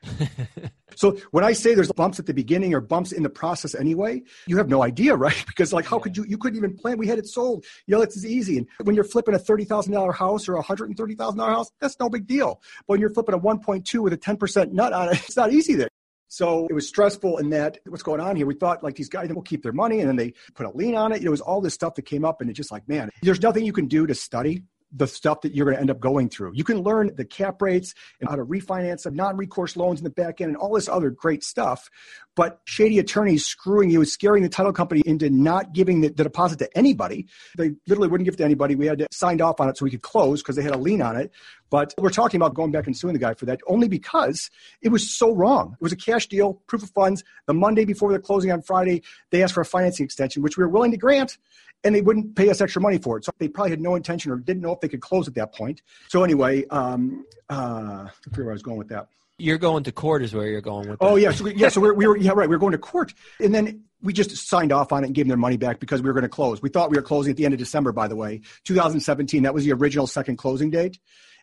so 0.94 1.18
when 1.30 1.42
I 1.42 1.52
say 1.52 1.74
there's 1.74 1.90
bumps 1.90 2.20
at 2.20 2.26
the 2.26 2.34
beginning 2.34 2.74
or 2.74 2.80
bumps 2.80 3.10
in 3.10 3.22
the 3.22 3.30
process 3.30 3.74
anyway, 3.74 4.22
you 4.46 4.58
have 4.58 4.68
no 4.68 4.82
idea, 4.82 5.16
right? 5.26 5.44
Because 5.46 5.72
like, 5.72 5.86
how 5.86 5.98
could 5.98 6.16
you? 6.16 6.24
You 6.28 6.38
couldn't 6.38 6.58
even 6.58 6.76
plan. 6.76 6.98
We 6.98 7.08
had 7.08 7.18
it 7.18 7.26
sold. 7.26 7.64
You 7.86 7.96
know, 7.96 8.02
it's 8.02 8.24
easy. 8.24 8.58
And 8.58 8.68
when 8.84 8.94
you're 8.94 9.04
flipping 9.04 9.34
a 9.34 9.38
thirty 9.38 9.64
thousand 9.64 9.92
dollar 9.92 10.12
house 10.12 10.48
or 10.48 10.54
a 10.56 10.62
hundred 10.62 10.88
and 10.88 10.96
thirty 10.96 11.14
thousand 11.14 11.38
dollar 11.38 11.52
house, 11.52 11.70
that's 11.80 11.98
no 11.98 12.08
big 12.08 12.26
deal. 12.26 12.60
But 12.86 12.94
when 12.94 13.00
you're 13.00 13.10
flipping 13.10 13.34
a 13.34 13.38
one 13.38 13.58
point 13.58 13.86
two 13.86 14.02
with 14.02 14.12
a 14.12 14.18
ten 14.18 14.36
percent 14.36 14.72
nut 14.72 14.92
on 14.92 15.08
it, 15.08 15.14
it's 15.26 15.36
not 15.36 15.52
easy 15.52 15.74
there. 15.74 15.88
So 16.28 16.66
it 16.68 16.72
was 16.72 16.88
stressful 16.88 17.38
in 17.38 17.50
that 17.50 17.78
what's 17.86 18.02
going 18.02 18.20
on 18.20 18.34
here. 18.34 18.46
We 18.46 18.54
thought 18.54 18.82
like 18.82 18.96
these 18.96 19.08
guys 19.08 19.32
will 19.32 19.42
keep 19.42 19.62
their 19.62 19.72
money 19.72 20.00
and 20.00 20.08
then 20.08 20.16
they 20.16 20.34
put 20.54 20.66
a 20.66 20.70
lien 20.70 20.96
on 20.96 21.12
it. 21.12 21.22
It 21.22 21.28
was 21.28 21.40
all 21.40 21.60
this 21.60 21.74
stuff 21.74 21.94
that 21.94 22.02
came 22.02 22.24
up 22.24 22.40
and 22.40 22.50
it's 22.50 22.56
just 22.56 22.72
like, 22.72 22.86
man, 22.88 23.10
there's 23.22 23.40
nothing 23.40 23.64
you 23.64 23.72
can 23.72 23.86
do 23.86 24.08
to 24.08 24.14
study 24.14 24.64
the 24.92 25.06
stuff 25.06 25.40
that 25.42 25.54
you're 25.54 25.66
going 25.66 25.76
to 25.76 25.80
end 25.80 25.90
up 25.90 26.00
going 26.00 26.28
through. 26.28 26.52
You 26.54 26.64
can 26.64 26.80
learn 26.80 27.10
the 27.16 27.24
cap 27.24 27.60
rates 27.60 27.94
and 28.20 28.28
how 28.28 28.36
to 28.36 28.44
refinance 28.44 29.00
some 29.00 29.14
non-recourse 29.14 29.76
loans 29.76 30.00
in 30.00 30.04
the 30.04 30.10
back 30.10 30.40
end 30.40 30.50
and 30.50 30.56
all 30.56 30.74
this 30.74 30.88
other 30.88 31.10
great 31.10 31.42
stuff. 31.42 31.90
But 32.36 32.60
shady 32.64 32.98
attorneys 33.00 33.44
screwing 33.44 33.90
you, 33.90 34.04
scaring 34.04 34.42
the 34.42 34.48
title 34.48 34.72
company 34.72 35.02
into 35.04 35.28
not 35.30 35.72
giving 35.72 36.02
the, 36.02 36.08
the 36.08 36.22
deposit 36.22 36.58
to 36.60 36.78
anybody. 36.78 37.26
They 37.56 37.72
literally 37.88 38.08
wouldn't 38.08 38.26
give 38.26 38.34
it 38.34 38.38
to 38.38 38.44
anybody. 38.44 38.76
We 38.76 38.86
had 38.86 38.98
to 38.98 39.08
signed 39.10 39.40
off 39.40 39.60
on 39.60 39.68
it 39.68 39.76
so 39.76 39.84
we 39.84 39.90
could 39.90 40.02
close 40.02 40.42
because 40.42 40.54
they 40.54 40.62
had 40.62 40.74
a 40.74 40.78
lien 40.78 41.02
on 41.02 41.16
it. 41.16 41.32
But 41.70 41.94
we're 41.98 42.10
talking 42.10 42.38
about 42.38 42.54
going 42.54 42.70
back 42.70 42.86
and 42.86 42.96
suing 42.96 43.14
the 43.14 43.18
guy 43.18 43.34
for 43.34 43.46
that 43.46 43.60
only 43.66 43.88
because 43.88 44.50
it 44.82 44.90
was 44.90 45.10
so 45.10 45.34
wrong. 45.34 45.72
It 45.80 45.82
was 45.82 45.92
a 45.92 45.96
cash 45.96 46.28
deal, 46.28 46.54
proof 46.68 46.82
of 46.82 46.90
funds. 46.90 47.24
The 47.46 47.54
Monday 47.54 47.84
before 47.84 48.12
the 48.12 48.20
closing 48.20 48.52
on 48.52 48.62
Friday, 48.62 49.02
they 49.30 49.42
asked 49.42 49.54
for 49.54 49.62
a 49.62 49.64
financing 49.64 50.04
extension, 50.04 50.42
which 50.42 50.56
we 50.56 50.62
were 50.62 50.70
willing 50.70 50.92
to 50.92 50.96
grant 50.96 51.38
and 51.84 51.94
they 51.94 52.00
wouldn't 52.00 52.36
pay 52.36 52.50
us 52.50 52.60
extra 52.60 52.80
money 52.80 52.98
for 52.98 53.16
it. 53.16 53.24
So 53.24 53.32
they 53.38 53.48
probably 53.48 53.70
had 53.70 53.80
no 53.80 53.94
intention 53.94 54.32
or 54.32 54.36
didn't 54.36 54.62
know 54.62 54.72
if 54.72 54.80
they 54.80 54.88
could 54.88 55.00
close 55.00 55.28
at 55.28 55.34
that 55.34 55.54
point. 55.54 55.82
So 56.08 56.24
anyway, 56.24 56.66
um, 56.68 57.24
uh, 57.48 58.06
I 58.06 58.10
forget 58.22 58.38
where 58.38 58.50
I 58.50 58.52
was 58.54 58.62
going 58.62 58.78
with 58.78 58.88
that. 58.88 59.08
You're 59.38 59.58
going 59.58 59.84
to 59.84 59.92
court, 59.92 60.22
is 60.22 60.34
where 60.34 60.46
you're 60.46 60.60
going 60.60 60.88
with. 60.88 60.98
Oh, 61.00 61.08
that. 61.08 61.12
Oh 61.12 61.16
yeah, 61.16 61.30
so 61.30 61.44
we, 61.44 61.54
yeah, 61.54 61.68
so 61.68 61.80
we 61.80 61.88
were, 61.88 61.94
we 61.94 62.06
were 62.06 62.16
yeah 62.16 62.32
right. 62.32 62.48
We 62.48 62.54
were 62.54 62.60
going 62.60 62.72
to 62.72 62.78
court, 62.78 63.12
and 63.40 63.54
then 63.54 63.84
we 64.02 64.12
just 64.12 64.34
signed 64.48 64.72
off 64.72 64.92
on 64.92 65.02
it 65.02 65.06
and 65.06 65.14
gave 65.14 65.24
them 65.24 65.28
their 65.28 65.36
money 65.36 65.56
back 65.56 65.80
because 65.80 66.00
we 66.00 66.08
were 66.08 66.14
going 66.14 66.22
to 66.22 66.28
close. 66.28 66.62
We 66.62 66.68
thought 66.68 66.90
we 66.90 66.96
were 66.96 67.02
closing 67.02 67.30
at 67.30 67.36
the 67.36 67.44
end 67.44 67.54
of 67.54 67.58
December, 67.58 67.92
by 67.92 68.08
the 68.08 68.16
way, 68.16 68.40
2017. 68.64 69.42
That 69.42 69.54
was 69.54 69.64
the 69.64 69.72
original 69.72 70.06
second 70.06 70.36
closing 70.36 70.70
date. 70.70 70.98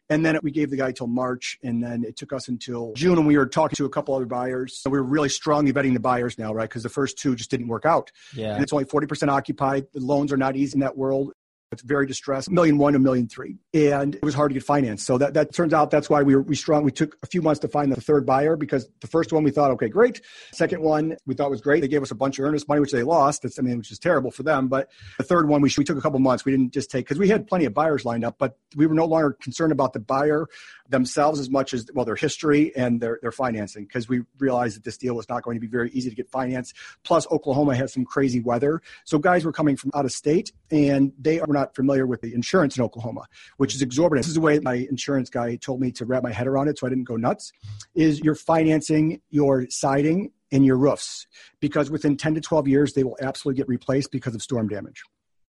And 0.09 0.25
then 0.25 0.37
we 0.43 0.51
gave 0.51 0.69
the 0.69 0.75
guy 0.75 0.91
till 0.91 1.07
March, 1.07 1.57
and 1.63 1.81
then 1.81 2.03
it 2.03 2.17
took 2.17 2.33
us 2.33 2.49
until 2.49 2.91
June, 2.93 3.17
and 3.17 3.25
we 3.25 3.37
were 3.37 3.45
talking 3.45 3.75
to 3.77 3.85
a 3.85 3.89
couple 3.89 4.13
other 4.13 4.25
buyers. 4.25 4.77
So 4.77 4.89
we 4.89 4.97
were 4.97 5.05
really 5.05 5.29
strongly 5.29 5.71
vetting 5.71 5.93
the 5.93 5.99
buyers 6.01 6.37
now, 6.37 6.53
right? 6.53 6.67
Because 6.67 6.83
the 6.83 6.89
first 6.89 7.17
two 7.17 7.35
just 7.35 7.49
didn't 7.49 7.67
work 7.67 7.85
out. 7.85 8.11
Yeah. 8.35 8.53
And 8.53 8.61
it's 8.61 8.73
only 8.73 8.83
40% 8.85 9.29
occupied. 9.29 9.85
The 9.93 10.01
loans 10.01 10.33
are 10.33 10.37
not 10.37 10.57
easy 10.57 10.75
in 10.75 10.81
that 10.81 10.97
world. 10.97 11.31
It's 11.73 11.81
very 11.81 12.05
distressed, 12.05 12.49
million 12.49 12.77
one, 12.77 12.95
a 12.95 12.99
million 12.99 13.27
three. 13.27 13.57
And 13.73 14.15
it 14.15 14.23
was 14.23 14.33
hard 14.33 14.51
to 14.51 14.53
get 14.53 14.63
financed. 14.63 15.05
So 15.05 15.17
that, 15.17 15.33
that 15.33 15.53
turns 15.53 15.73
out 15.73 15.91
that's 15.91 16.09
why 16.09 16.23
we 16.23 16.35
were 16.35 16.41
we 16.41 16.55
strong. 16.55 16.83
We 16.83 16.91
took 16.91 17.17
a 17.23 17.27
few 17.27 17.41
months 17.41 17.59
to 17.61 17.67
find 17.67 17.91
the 17.91 17.99
third 17.99 18.25
buyer 18.25 18.55
because 18.55 18.89
the 19.01 19.07
first 19.07 19.33
one 19.33 19.43
we 19.43 19.51
thought, 19.51 19.71
okay, 19.71 19.89
great. 19.89 20.21
Second 20.51 20.81
one 20.81 21.17
we 21.25 21.35
thought 21.35 21.49
was 21.49 21.61
great. 21.61 21.81
They 21.81 21.87
gave 21.87 22.01
us 22.01 22.11
a 22.11 22.15
bunch 22.15 22.39
of 22.39 22.45
earnest 22.45 22.67
money, 22.67 22.79
which 22.79 22.91
they 22.91 23.03
lost. 23.03 23.41
That's, 23.41 23.59
I 23.59 23.61
mean, 23.61 23.77
which 23.77 23.91
is 23.91 23.99
terrible 23.99 24.31
for 24.31 24.43
them. 24.43 24.67
But 24.67 24.89
the 25.17 25.23
third 25.23 25.47
one 25.47 25.61
we, 25.61 25.71
we 25.77 25.83
took 25.83 25.97
a 25.97 26.01
couple 26.01 26.19
months. 26.19 26.45
We 26.45 26.51
didn't 26.51 26.73
just 26.73 26.89
take, 26.89 27.05
because 27.05 27.19
we 27.19 27.27
had 27.27 27.47
plenty 27.47 27.65
of 27.65 27.73
buyers 27.73 28.05
lined 28.05 28.23
up, 28.23 28.37
but 28.37 28.57
we 28.75 28.87
were 28.87 28.95
no 28.95 29.05
longer 29.05 29.31
concerned 29.41 29.71
about 29.71 29.93
the 29.93 29.99
buyer 29.99 30.47
themselves 30.89 31.39
as 31.39 31.49
much 31.49 31.73
as 31.73 31.87
well 31.93 32.05
their 32.05 32.15
history 32.15 32.75
and 32.75 32.99
their, 32.99 33.19
their 33.21 33.31
financing 33.31 33.85
because 33.85 34.09
we 34.09 34.21
realized 34.37 34.75
that 34.75 34.83
this 34.83 34.97
deal 34.97 35.15
was 35.15 35.29
not 35.29 35.41
going 35.41 35.55
to 35.55 35.61
be 35.61 35.67
very 35.67 35.89
easy 35.91 36.09
to 36.09 36.15
get 36.15 36.29
financed 36.29 36.75
plus 37.03 37.25
oklahoma 37.31 37.75
has 37.75 37.93
some 37.93 38.03
crazy 38.03 38.41
weather 38.41 38.81
so 39.05 39.17
guys 39.17 39.45
were 39.45 39.51
coming 39.51 39.77
from 39.77 39.91
out 39.95 40.05
of 40.05 40.11
state 40.11 40.51
and 40.71 41.13
they 41.17 41.39
are 41.39 41.47
not 41.47 41.62
familiar 41.75 42.05
with 42.05 42.21
the 42.21 42.33
insurance 42.33 42.77
in 42.77 42.83
Oklahoma, 42.83 43.25
which 43.57 43.75
is 43.75 43.81
exorbitant. 43.81 44.23
This 44.23 44.29
is 44.29 44.35
the 44.35 44.41
way 44.41 44.59
my 44.59 44.85
insurance 44.89 45.29
guy 45.29 45.55
told 45.55 45.79
me 45.79 45.91
to 45.93 46.05
wrap 46.05 46.23
my 46.23 46.31
head 46.31 46.47
around 46.47 46.67
it 46.67 46.77
so 46.77 46.87
I 46.87 46.89
didn't 46.89 47.05
go 47.05 47.15
nuts. 47.15 47.51
Is 47.95 48.19
you're 48.19 48.35
financing 48.35 49.21
your 49.29 49.67
siding 49.69 50.31
and 50.51 50.65
your 50.65 50.77
roofs 50.77 51.27
because 51.59 51.89
within 51.89 52.15
10 52.15 52.35
to 52.35 52.41
12 52.41 52.67
years 52.67 52.93
they 52.93 53.03
will 53.03 53.17
absolutely 53.21 53.57
get 53.57 53.67
replaced 53.67 54.11
because 54.11 54.35
of 54.35 54.41
storm 54.41 54.67
damage. 54.67 55.03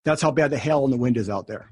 That's 0.04 0.23
how 0.23 0.31
bad 0.31 0.50
the 0.50 0.59
hail 0.59 0.85
and 0.85 0.92
the 0.92 0.97
wind 0.97 1.16
is 1.16 1.28
out 1.28 1.47
there. 1.47 1.71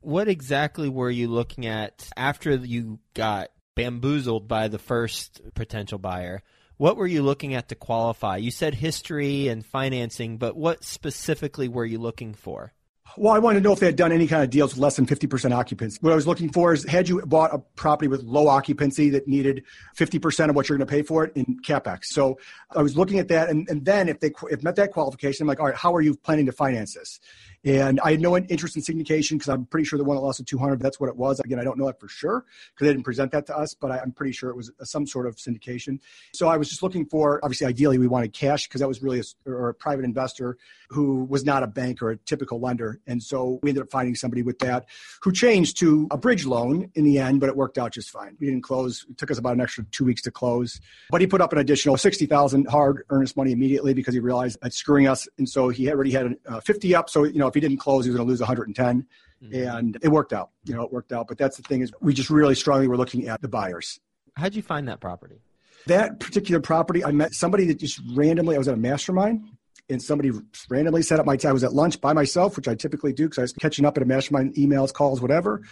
What 0.00 0.28
exactly 0.28 0.88
were 0.88 1.10
you 1.10 1.28
looking 1.28 1.66
at 1.66 2.08
after 2.16 2.54
you 2.54 3.00
got 3.14 3.50
bamboozled 3.74 4.48
by 4.48 4.68
the 4.68 4.78
first 4.78 5.40
potential 5.54 5.98
buyer? 5.98 6.42
What 6.78 6.96
were 6.96 7.06
you 7.06 7.22
looking 7.22 7.54
at 7.54 7.68
to 7.68 7.74
qualify? 7.74 8.38
You 8.38 8.50
said 8.50 8.74
history 8.74 9.48
and 9.48 9.64
financing, 9.64 10.38
but 10.38 10.56
what 10.56 10.82
specifically 10.82 11.68
were 11.68 11.84
you 11.84 11.98
looking 11.98 12.32
for? 12.32 12.72
Well, 13.16 13.34
I 13.34 13.38
wanted 13.38 13.60
to 13.60 13.64
know 13.64 13.72
if 13.72 13.80
they 13.80 13.86
had 13.86 13.96
done 13.96 14.12
any 14.12 14.26
kind 14.26 14.42
of 14.42 14.50
deals 14.50 14.74
with 14.74 14.80
less 14.80 14.96
than 14.96 15.06
50% 15.06 15.52
occupancy. 15.52 15.98
What 16.00 16.12
I 16.12 16.16
was 16.16 16.26
looking 16.26 16.50
for 16.50 16.72
is 16.72 16.84
had 16.84 17.08
you 17.08 17.20
bought 17.22 17.54
a 17.54 17.58
property 17.58 18.08
with 18.08 18.22
low 18.22 18.48
occupancy 18.48 19.10
that 19.10 19.26
needed 19.26 19.64
50% 19.96 20.48
of 20.48 20.56
what 20.56 20.68
you're 20.68 20.78
going 20.78 20.86
to 20.86 20.90
pay 20.90 21.02
for 21.02 21.24
it 21.24 21.32
in 21.34 21.60
capex. 21.62 22.06
So 22.06 22.38
I 22.74 22.82
was 22.82 22.96
looking 22.96 23.18
at 23.18 23.28
that. 23.28 23.48
And, 23.48 23.68
and 23.68 23.84
then 23.84 24.08
if 24.08 24.20
they 24.20 24.32
if 24.50 24.62
met 24.62 24.76
that 24.76 24.92
qualification, 24.92 25.44
I'm 25.44 25.48
like, 25.48 25.60
all 25.60 25.66
right, 25.66 25.74
how 25.74 25.94
are 25.94 26.00
you 26.00 26.14
planning 26.14 26.46
to 26.46 26.52
finance 26.52 26.94
this? 26.94 27.20
And 27.64 28.00
I 28.00 28.12
had 28.12 28.20
no 28.20 28.36
interest 28.36 28.76
in 28.76 28.82
syndication 28.82 29.32
because 29.32 29.48
I'm 29.48 29.66
pretty 29.66 29.84
sure 29.84 29.98
the 29.98 30.04
one 30.04 30.16
that 30.16 30.22
lost 30.22 30.40
at 30.40 30.46
200, 30.46 30.80
that's 30.80 30.98
what 30.98 31.08
it 31.08 31.16
was. 31.16 31.40
Again, 31.40 31.60
I 31.60 31.64
don't 31.64 31.78
know 31.78 31.86
that 31.86 32.00
for 32.00 32.08
sure 32.08 32.44
because 32.74 32.86
they 32.86 32.92
didn't 32.92 33.04
present 33.04 33.32
that 33.32 33.46
to 33.46 33.56
us, 33.56 33.74
but 33.74 33.90
I, 33.90 33.98
am 33.98 34.12
pretty 34.12 34.32
sure 34.32 34.48
it 34.48 34.56
was 34.56 34.70
some 34.82 35.06
sort 35.06 35.26
of 35.26 35.36
syndication. 35.36 36.00
So 36.32 36.48
I 36.48 36.56
was 36.56 36.68
just 36.70 36.82
looking 36.82 37.04
for, 37.04 37.38
obviously, 37.42 37.66
ideally, 37.66 37.98
we 37.98 38.06
wanted 38.06 38.32
cash 38.32 38.66
because 38.66 38.80
that 38.80 38.88
was 38.88 39.02
really 39.02 39.20
a, 39.20 39.50
or 39.50 39.68
a 39.68 39.74
private 39.74 40.04
investor 40.04 40.56
who 40.88 41.24
was 41.24 41.44
not 41.44 41.62
a 41.62 41.66
bank 41.66 42.00
or 42.02 42.10
a 42.10 42.16
typical 42.16 42.60
lender. 42.60 42.98
And 43.06 43.22
so 43.22 43.60
we 43.62 43.70
ended 43.70 43.82
up 43.82 43.90
finding 43.90 44.14
somebody 44.14 44.42
with 44.42 44.58
that 44.60 44.86
who 45.22 45.30
changed 45.30 45.78
to 45.80 46.08
a 46.10 46.16
bridge 46.16 46.46
loan 46.46 46.90
in 46.94 47.04
the 47.04 47.18
end, 47.18 47.40
but 47.40 47.48
it 47.48 47.56
worked 47.56 47.76
out 47.76 47.92
just 47.92 48.10
fine. 48.10 48.36
We 48.40 48.46
didn't 48.46 48.62
close. 48.62 49.04
It 49.08 49.18
took 49.18 49.30
us 49.30 49.38
about 49.38 49.54
an 49.54 49.60
extra 49.60 49.84
two 49.92 50.04
weeks 50.04 50.22
to 50.22 50.30
close, 50.30 50.80
but 51.10 51.20
he 51.20 51.26
put 51.26 51.40
up 51.42 51.52
an 51.52 51.58
additional 51.58 51.96
60,000 51.96 52.68
hard 52.68 53.04
earnest 53.10 53.36
money 53.36 53.52
immediately 53.52 53.92
because 53.92 54.14
he 54.14 54.20
realized 54.20 54.58
it's 54.62 54.76
screwing 54.76 55.06
us. 55.06 55.28
And 55.38 55.48
so 55.48 55.68
he 55.68 55.90
already 55.90 56.10
had 56.10 56.36
uh, 56.46 56.60
50 56.60 56.94
up. 56.94 57.10
So, 57.10 57.24
you 57.24 57.38
know, 57.38 57.49
if 57.50 57.54
he 57.54 57.60
didn't 57.60 57.78
close, 57.78 58.04
he 58.04 58.10
was 58.10 58.16
going 58.16 58.26
to 58.26 58.30
lose 58.30 58.40
110. 58.40 59.06
Mm-hmm. 59.42 59.54
And 59.54 59.98
it 60.02 60.08
worked 60.08 60.32
out. 60.32 60.50
You 60.64 60.74
know, 60.74 60.82
it 60.82 60.92
worked 60.92 61.12
out. 61.12 61.28
But 61.28 61.38
that's 61.38 61.56
the 61.56 61.62
thing 61.62 61.80
is 61.80 61.92
we 62.00 62.14
just 62.14 62.30
really 62.30 62.54
strongly 62.54 62.88
were 62.88 62.96
looking 62.96 63.28
at 63.28 63.40
the 63.40 63.48
buyers. 63.48 64.00
How'd 64.36 64.54
you 64.54 64.62
find 64.62 64.88
that 64.88 65.00
property? 65.00 65.40
That 65.86 66.20
particular 66.20 66.60
property, 66.60 67.04
I 67.04 67.10
met 67.10 67.32
somebody 67.32 67.64
that 67.66 67.78
just 67.78 68.00
randomly, 68.14 68.54
I 68.54 68.58
was 68.58 68.68
at 68.68 68.74
a 68.74 68.78
mastermind 68.78 69.48
and 69.88 70.02
somebody 70.02 70.30
randomly 70.68 71.02
set 71.02 71.18
up 71.18 71.26
my, 71.26 71.36
table. 71.36 71.50
I 71.50 71.52
was 71.52 71.64
at 71.64 71.72
lunch 71.72 72.00
by 72.00 72.12
myself, 72.12 72.56
which 72.56 72.68
I 72.68 72.74
typically 72.74 73.12
do 73.12 73.24
because 73.24 73.38
I 73.38 73.42
was 73.42 73.52
catching 73.54 73.84
up 73.84 73.96
at 73.96 74.02
a 74.02 74.06
mastermind, 74.06 74.54
emails, 74.54 74.92
calls, 74.92 75.20
whatever. 75.20 75.62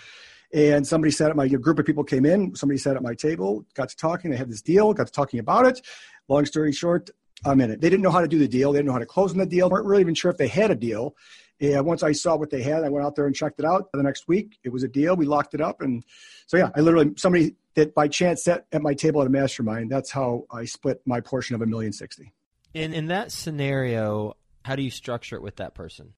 And 0.52 0.87
somebody 0.87 1.11
sat 1.11 1.28
at 1.28 1.37
my 1.37 1.47
group 1.47 1.78
of 1.78 1.85
people 1.85 2.04
came 2.04 2.25
in. 2.25 2.54
Somebody 2.54 2.78
sat 2.78 2.97
at 2.97 3.02
my 3.02 3.14
table, 3.14 3.66
got 3.75 3.90
to 3.90 3.97
talking. 3.97 4.30
They 4.30 4.37
had 4.37 4.50
this 4.50 4.62
deal, 4.62 4.94
got 4.94 5.06
to 5.06 5.12
talking 5.12 5.40
about 5.40 5.66
it. 5.66 5.82
Long 6.28 6.47
story 6.47 6.73
short, 6.73 7.11
I'm 7.44 7.61
in 7.61 7.70
it. 7.70 7.80
They 7.80 7.90
didn't 7.90 8.02
know 8.02 8.11
how 8.11 8.23
to 8.23 8.28
do 8.28 8.38
the 8.38 8.49
deal. 8.49 8.73
They 8.73 8.78
didn't 8.78 8.87
know 8.87 8.92
how 8.92 8.99
to 8.99 9.06
close 9.06 9.32
on 9.32 9.38
the 9.38 9.47
deal. 9.47 9.68
weren't 9.68 9.87
really 9.87 10.00
even 10.00 10.14
sure 10.14 10.30
if 10.30 10.38
they 10.38 10.49
had 10.49 10.70
a 10.70 10.75
deal. 10.75 11.14
And 11.60 11.84
once 11.84 12.02
I 12.02 12.12
saw 12.12 12.36
what 12.36 12.50
they 12.50 12.62
had, 12.62 12.84
I 12.84 12.88
went 12.88 13.04
out 13.04 13.16
there 13.16 13.26
and 13.26 13.34
checked 13.34 13.58
it 13.58 13.64
out. 13.64 13.90
The 13.92 14.02
next 14.02 14.28
week, 14.28 14.58
it 14.62 14.72
was 14.72 14.82
a 14.82 14.88
deal. 14.88 15.16
We 15.16 15.26
locked 15.26 15.54
it 15.54 15.60
up, 15.60 15.80
and 15.80 16.04
so 16.46 16.56
yeah, 16.56 16.70
I 16.76 16.80
literally 16.80 17.12
somebody 17.16 17.56
that 17.74 17.94
by 17.94 18.08
chance 18.08 18.44
sat 18.44 18.66
at 18.72 18.82
my 18.82 18.94
table 18.94 19.20
at 19.20 19.26
a 19.26 19.30
mastermind. 19.30 19.90
That's 19.90 20.10
how 20.10 20.44
I 20.50 20.64
split 20.64 21.00
my 21.04 21.20
portion 21.20 21.54
of 21.54 21.62
a 21.62 21.66
million 21.66 21.92
sixty. 21.92 22.32
In 22.74 22.92
in 22.92 23.06
that 23.06 23.32
scenario, 23.32 24.36
how 24.64 24.76
do 24.76 24.82
you 24.82 24.90
structure 24.90 25.36
it 25.36 25.42
with 25.42 25.56
that 25.56 25.74
person? 25.74 26.14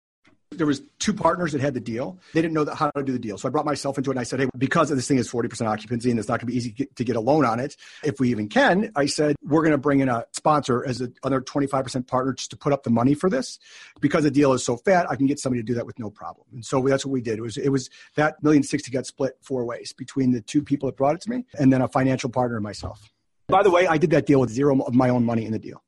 There 0.53 0.67
was 0.67 0.83
two 0.99 1.13
partners 1.13 1.53
that 1.53 1.61
had 1.61 1.75
the 1.75 1.81
deal. 1.81 2.19
They 2.35 2.43
didn't 2.43 2.55
know 2.55 2.67
how 2.75 2.91
to 2.91 3.03
do 3.05 3.13
the 3.13 3.19
deal. 3.19 3.39
So 3.39 3.49
I 3.49 3.51
brought 3.51 3.65
myself 3.65 3.99
into 3.99 4.11
it 4.11 4.15
and 4.15 4.21
I 4.21 4.25
said, 4.25 4.41
hey, 4.41 4.49
because 4.59 4.89
this 4.89 5.07
thing 5.07 5.19
is 5.19 5.31
40% 5.31 5.67
occupancy 5.67 6.11
and 6.11 6.19
it's 6.19 6.29
not 6.29 6.41
going 6.41 6.47
to 6.49 6.53
be 6.53 6.57
easy 6.57 6.73
to 6.73 7.05
get 7.05 7.15
a 7.15 7.21
loan 7.21 7.45
on 7.45 7.61
it, 7.61 7.77
if 8.03 8.19
we 8.19 8.31
even 8.31 8.49
can, 8.49 8.91
I 8.97 9.07
said, 9.07 9.37
we're 9.43 9.63
going 9.63 9.73
to 9.73 9.79
bring 9.79 10.01
in 10.01 10.09
a 10.09 10.25
sponsor 10.33 10.85
as 10.85 11.01
another 11.01 11.41
25% 11.41 12.07
partner 12.09 12.33
just 12.33 12.51
to 12.51 12.57
put 12.57 12.73
up 12.73 12.83
the 12.83 12.91
money 12.91 13.15
for 13.15 13.31
this. 13.31 13.59
Because 14.01 14.25
the 14.25 14.31
deal 14.31 14.53
is 14.53 14.65
so 14.65 14.77
fat, 14.77 15.09
I 15.09 15.15
can 15.15 15.27
get 15.27 15.39
somebody 15.39 15.63
to 15.63 15.67
do 15.67 15.75
that 15.75 15.87
with 15.87 15.99
no 15.99 16.11
problem. 16.11 16.47
And 16.53 16.65
so 16.65 16.83
that's 16.83 17.07
what 17.07 17.13
we 17.13 17.21
did. 17.21 17.39
It 17.39 17.43
was, 17.43 17.57
it 17.57 17.69
was 17.69 17.89
that 18.17 18.43
million 18.43 18.63
sixty 18.63 18.91
got 18.91 19.07
split 19.07 19.35
four 19.43 19.65
ways 19.65 19.93
between 19.93 20.33
the 20.33 20.41
two 20.41 20.63
people 20.63 20.89
that 20.89 20.97
brought 20.97 21.15
it 21.15 21.21
to 21.23 21.31
me 21.31 21.45
and 21.59 21.73
then 21.73 21.81
a 21.81 21.89
financial 21.89 22.29
partner 22.29 22.57
and 22.57 22.65
myself. 22.65 23.13
By 23.49 23.63
the 23.63 23.71
way, 23.71 23.87
I 23.87 23.99
did 23.99 24.11
that 24.11 24.27
deal 24.27 24.41
with 24.41 24.51
zero 24.51 24.81
of 24.81 24.95
my 24.95 25.09
own 25.09 25.25
money 25.25 25.45
in 25.45 25.53
the 25.53 25.59
deal 25.59 25.83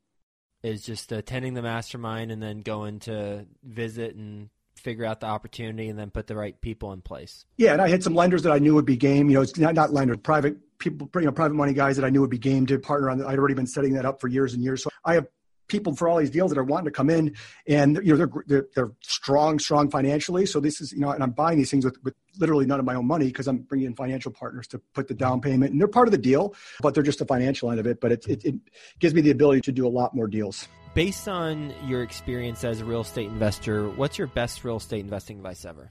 is 0.62 0.82
just 0.82 1.12
attending 1.12 1.54
the 1.54 1.62
mastermind 1.62 2.30
and 2.30 2.42
then 2.42 2.60
going 2.60 3.00
to 3.00 3.46
visit 3.62 4.14
and 4.14 4.48
figure 4.76 5.04
out 5.04 5.20
the 5.20 5.26
opportunity 5.26 5.88
and 5.88 5.98
then 5.98 6.10
put 6.10 6.26
the 6.26 6.36
right 6.36 6.60
people 6.60 6.92
in 6.92 7.00
place. 7.00 7.44
Yeah, 7.56 7.72
and 7.72 7.82
I 7.82 7.88
had 7.88 8.02
some 8.02 8.14
lenders 8.14 8.42
that 8.42 8.52
I 8.52 8.58
knew 8.58 8.74
would 8.74 8.84
be 8.84 8.96
game. 8.96 9.28
You 9.28 9.36
know, 9.36 9.42
it's 9.42 9.56
not 9.56 9.74
not 9.74 9.92
lenders, 9.92 10.18
private 10.22 10.56
people, 10.78 11.08
you 11.14 11.22
know, 11.22 11.32
private 11.32 11.54
money 11.54 11.72
guys 11.72 11.96
that 11.96 12.04
I 12.04 12.10
knew 12.10 12.20
would 12.20 12.30
be 12.30 12.38
game 12.38 12.66
to 12.66 12.78
partner 12.78 13.10
on. 13.10 13.24
I'd 13.24 13.38
already 13.38 13.54
been 13.54 13.66
setting 13.66 13.94
that 13.94 14.04
up 14.04 14.20
for 14.20 14.28
years 14.28 14.54
and 14.54 14.62
years. 14.62 14.82
So 14.82 14.90
I 15.04 15.14
have 15.14 15.26
people 15.68 15.94
for 15.94 16.08
all 16.08 16.18
these 16.18 16.30
deals 16.30 16.50
that 16.50 16.58
are 16.58 16.64
wanting 16.64 16.86
to 16.86 16.90
come 16.90 17.10
in, 17.10 17.34
and 17.66 17.96
you 18.02 18.12
know 18.12 18.16
they're 18.16 18.42
they're, 18.46 18.66
they're 18.74 18.92
strong, 19.00 19.58
strong 19.58 19.90
financially. 19.90 20.46
So 20.46 20.60
this 20.60 20.80
is 20.80 20.92
you 20.92 21.00
know, 21.00 21.10
and 21.10 21.22
I'm 21.22 21.30
buying 21.30 21.58
these 21.58 21.70
things 21.70 21.84
with, 21.84 21.96
with 22.02 22.14
literally 22.38 22.66
none 22.66 22.80
of 22.80 22.86
my 22.86 22.94
own 22.94 23.06
money 23.06 23.26
because 23.26 23.48
I'm 23.48 23.58
bringing 23.58 23.86
in 23.86 23.94
financial 23.94 24.32
partners 24.32 24.66
to 24.68 24.80
put 24.94 25.08
the 25.08 25.14
down 25.14 25.40
payment, 25.40 25.72
and 25.72 25.80
they're 25.80 25.88
part 25.88 26.08
of 26.08 26.12
the 26.12 26.18
deal, 26.18 26.54
but 26.80 26.94
they're 26.94 27.02
just 27.02 27.18
the 27.18 27.26
financial 27.26 27.70
end 27.70 27.80
of 27.80 27.86
it. 27.86 28.00
But 28.00 28.12
it, 28.12 28.26
it, 28.26 28.44
it 28.44 28.54
gives 28.98 29.14
me 29.14 29.20
the 29.20 29.30
ability 29.30 29.62
to 29.62 29.72
do 29.72 29.86
a 29.86 29.90
lot 29.90 30.14
more 30.14 30.28
deals. 30.28 30.68
Based 30.94 31.26
on 31.26 31.72
your 31.86 32.02
experience 32.02 32.64
as 32.64 32.82
a 32.82 32.84
real 32.84 33.00
estate 33.00 33.28
investor, 33.28 33.88
what's 33.88 34.18
your 34.18 34.26
best 34.26 34.62
real 34.62 34.76
estate 34.76 35.00
investing 35.00 35.38
advice 35.38 35.64
ever? 35.64 35.90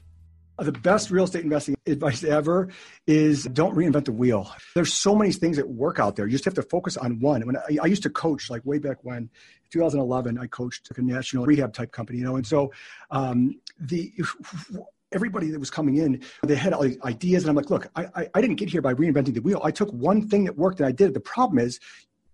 The 0.58 0.72
best 0.72 1.10
real 1.10 1.24
estate 1.24 1.44
investing 1.44 1.74
advice 1.86 2.22
ever 2.24 2.68
is 3.06 3.44
don't 3.44 3.74
reinvent 3.74 4.04
the 4.04 4.12
wheel. 4.12 4.50
There's 4.74 4.92
so 4.92 5.14
many 5.14 5.32
things 5.32 5.56
that 5.56 5.68
work 5.68 5.98
out 5.98 6.16
there. 6.16 6.26
You 6.26 6.32
just 6.32 6.44
have 6.44 6.54
to 6.54 6.62
focus 6.62 6.96
on 6.96 7.20
one. 7.20 7.44
When 7.46 7.56
I, 7.56 7.78
I 7.82 7.86
used 7.86 8.02
to 8.04 8.10
coach, 8.10 8.50
like 8.50 8.64
way 8.64 8.78
back 8.78 8.98
when, 9.02 9.30
2011, 9.70 10.38
I 10.38 10.46
coached 10.46 10.90
a 10.96 11.02
national 11.02 11.46
rehab 11.46 11.72
type 11.72 11.92
company, 11.92 12.18
you 12.18 12.24
know, 12.24 12.36
and 12.36 12.46
so 12.46 12.70
um, 13.10 13.58
the 13.80 14.12
everybody 15.12 15.50
that 15.50 15.58
was 15.58 15.70
coming 15.70 15.96
in, 15.96 16.22
they 16.42 16.54
had 16.54 16.72
all 16.72 16.82
these 16.82 17.00
ideas. 17.02 17.44
And 17.44 17.50
I'm 17.50 17.56
like, 17.56 17.70
look, 17.70 17.88
I, 17.96 18.06
I, 18.14 18.28
I, 18.34 18.40
didn't 18.40 18.56
get 18.56 18.70
here 18.70 18.80
by 18.80 18.94
reinventing 18.94 19.34
the 19.34 19.40
wheel. 19.40 19.60
I 19.62 19.70
took 19.70 19.90
one 19.90 20.28
thing 20.28 20.44
that 20.44 20.56
worked 20.56 20.80
and 20.80 20.86
I 20.86 20.92
did 20.92 21.08
it. 21.08 21.14
The 21.14 21.20
problem 21.20 21.58
is 21.58 21.80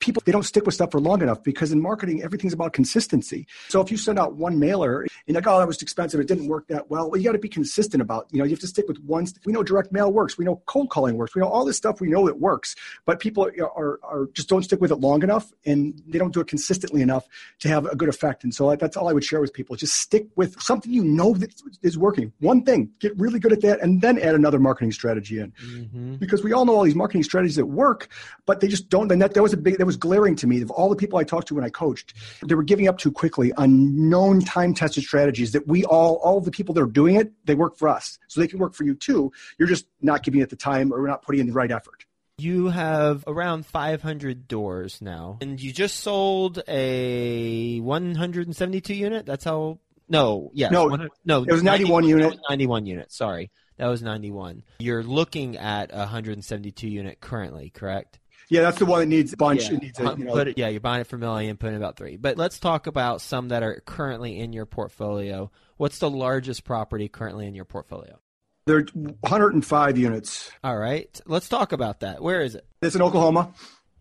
people 0.00 0.22
they 0.24 0.32
don't 0.32 0.44
stick 0.44 0.64
with 0.64 0.74
stuff 0.74 0.90
for 0.90 1.00
long 1.00 1.22
enough 1.22 1.42
because 1.42 1.72
in 1.72 1.80
marketing 1.80 2.22
everything's 2.22 2.52
about 2.52 2.72
consistency. 2.72 3.46
So 3.68 3.80
if 3.80 3.90
you 3.90 3.96
send 3.96 4.18
out 4.18 4.34
one 4.34 4.58
mailer 4.58 5.06
and 5.26 5.34
like 5.34 5.46
oh 5.46 5.58
that 5.58 5.66
was 5.66 5.80
expensive. 5.82 6.20
It 6.20 6.28
didn't 6.28 6.48
work 6.48 6.66
that 6.68 6.90
well. 6.90 7.10
Well 7.10 7.20
you 7.20 7.24
got 7.26 7.32
to 7.32 7.38
be 7.38 7.48
consistent 7.48 8.02
about 8.02 8.28
you 8.30 8.38
know 8.38 8.44
you 8.44 8.50
have 8.50 8.60
to 8.60 8.66
stick 8.66 8.86
with 8.88 8.98
one 9.04 9.26
we 9.44 9.52
know 9.52 9.62
direct 9.62 9.92
mail 9.92 10.12
works. 10.12 10.38
We 10.38 10.44
know 10.44 10.62
cold 10.66 10.90
calling 10.90 11.16
works. 11.16 11.34
We 11.34 11.40
know 11.40 11.48
all 11.48 11.64
this 11.64 11.76
stuff 11.76 12.00
we 12.00 12.08
know 12.08 12.28
it 12.28 12.38
works. 12.38 12.74
But 13.04 13.20
people 13.20 13.46
are, 13.46 13.70
are, 13.76 14.00
are 14.02 14.28
just 14.32 14.48
don't 14.48 14.62
stick 14.62 14.80
with 14.80 14.90
it 14.90 14.96
long 14.96 15.22
enough 15.22 15.52
and 15.66 16.00
they 16.06 16.18
don't 16.18 16.32
do 16.32 16.40
it 16.40 16.46
consistently 16.46 17.02
enough 17.02 17.26
to 17.60 17.68
have 17.68 17.86
a 17.86 17.96
good 17.96 18.08
effect. 18.08 18.44
And 18.44 18.54
so 18.54 18.74
that's 18.76 18.96
all 18.96 19.08
i 19.08 19.12
would 19.12 19.24
share 19.24 19.40
with 19.40 19.52
people. 19.52 19.76
Just 19.76 19.94
stick 19.94 20.26
with 20.36 20.60
something 20.60 20.92
you 20.92 21.04
know 21.04 21.34
that 21.34 21.54
is 21.82 21.98
working. 21.98 22.32
One 22.40 22.62
thing 22.62 22.90
get 23.00 23.18
really 23.18 23.38
good 23.38 23.52
at 23.52 23.60
that 23.62 23.80
and 23.80 24.00
then 24.00 24.18
add 24.18 24.34
another 24.34 24.58
marketing 24.58 24.92
strategy 24.92 25.38
in. 25.38 25.52
Mm-hmm. 25.68 26.14
because 26.16 26.42
we 26.42 26.52
all 26.52 26.64
know 26.64 26.74
all 26.74 26.84
these 26.84 26.94
marketing 26.94 27.22
strategies 27.22 27.56
that 27.56 27.66
work 27.66 28.08
but 28.46 28.60
they 28.60 28.68
just 28.68 28.88
don't 28.88 29.10
and 29.10 29.20
that, 29.22 29.34
that 29.34 29.42
was 29.42 29.52
a 29.52 29.56
big 29.56 29.78
was 29.88 29.96
glaring 29.96 30.36
to 30.36 30.46
me 30.46 30.60
of 30.60 30.70
all 30.70 30.90
the 30.90 30.96
people 30.96 31.18
I 31.18 31.24
talked 31.24 31.48
to 31.48 31.54
when 31.54 31.64
I 31.64 31.70
coached. 31.70 32.12
They 32.46 32.54
were 32.54 32.62
giving 32.62 32.88
up 32.88 32.98
too 32.98 33.10
quickly 33.10 33.54
on 33.54 34.08
known 34.10 34.42
time 34.42 34.74
tested 34.74 35.02
strategies 35.02 35.52
that 35.52 35.66
we 35.66 35.84
all, 35.86 36.16
all 36.16 36.42
the 36.42 36.50
people 36.50 36.74
that 36.74 36.82
are 36.82 36.86
doing 36.86 37.14
it, 37.16 37.32
they 37.46 37.54
work 37.54 37.78
for 37.78 37.88
us. 37.88 38.18
So 38.28 38.40
they 38.40 38.46
can 38.46 38.58
work 38.58 38.74
for 38.74 38.84
you 38.84 38.94
too. 38.94 39.32
You're 39.58 39.66
just 39.66 39.86
not 40.02 40.22
giving 40.22 40.42
it 40.42 40.50
the 40.50 40.56
time 40.56 40.92
or 40.92 41.06
not 41.08 41.22
putting 41.22 41.40
in 41.40 41.46
the 41.46 41.54
right 41.54 41.70
effort. 41.70 42.04
You 42.36 42.68
have 42.68 43.24
around 43.26 43.64
500 43.64 44.46
doors 44.46 45.00
now, 45.00 45.38
and 45.40 45.60
you 45.60 45.72
just 45.72 45.96
sold 45.96 46.62
a 46.68 47.80
172 47.80 48.94
unit. 48.94 49.26
That's 49.26 49.42
how. 49.42 49.80
No, 50.08 50.50
yes, 50.54 50.70
no, 50.70 51.08
no. 51.24 51.42
It 51.42 51.50
was 51.50 51.64
91 51.64 52.06
unit. 52.06 52.38
91 52.48 52.86
unit. 52.86 53.10
Sorry, 53.10 53.50
that 53.78 53.88
was 53.88 54.02
91. 54.02 54.62
You're 54.78 55.02
looking 55.02 55.56
at 55.56 55.90
a 55.92 55.98
172 55.98 56.86
unit 56.86 57.20
currently, 57.20 57.70
correct? 57.70 58.20
Yeah, 58.48 58.62
that's 58.62 58.78
the 58.78 58.86
one 58.86 59.00
that 59.00 59.06
needs 59.06 59.32
a 59.32 59.36
bunch. 59.36 59.70
Yeah, 59.70 59.78
needs 59.78 60.00
a, 60.00 60.08
uh, 60.08 60.16
you 60.16 60.24
know, 60.24 60.36
it, 60.36 60.56
yeah 60.56 60.68
you're 60.68 60.80
buying 60.80 61.02
it 61.02 61.06
for 61.06 61.16
a 61.16 61.18
million, 61.18 61.56
putting 61.56 61.76
about 61.76 61.96
three. 61.96 62.16
But 62.16 62.38
let's 62.38 62.58
talk 62.58 62.86
about 62.86 63.20
some 63.20 63.48
that 63.48 63.62
are 63.62 63.82
currently 63.84 64.38
in 64.38 64.52
your 64.52 64.66
portfolio. 64.66 65.50
What's 65.76 65.98
the 65.98 66.10
largest 66.10 66.64
property 66.64 67.08
currently 67.08 67.46
in 67.46 67.54
your 67.54 67.66
portfolio? 67.66 68.18
There 68.66 68.78
are 68.78 68.86
105 68.92 69.98
units. 69.98 70.50
All 70.62 70.76
right, 70.76 71.20
let's 71.26 71.48
talk 71.48 71.72
about 71.72 72.00
that. 72.00 72.22
Where 72.22 72.42
is 72.42 72.54
it? 72.54 72.66
It's 72.82 72.94
in 72.94 73.02
Oklahoma. 73.02 73.52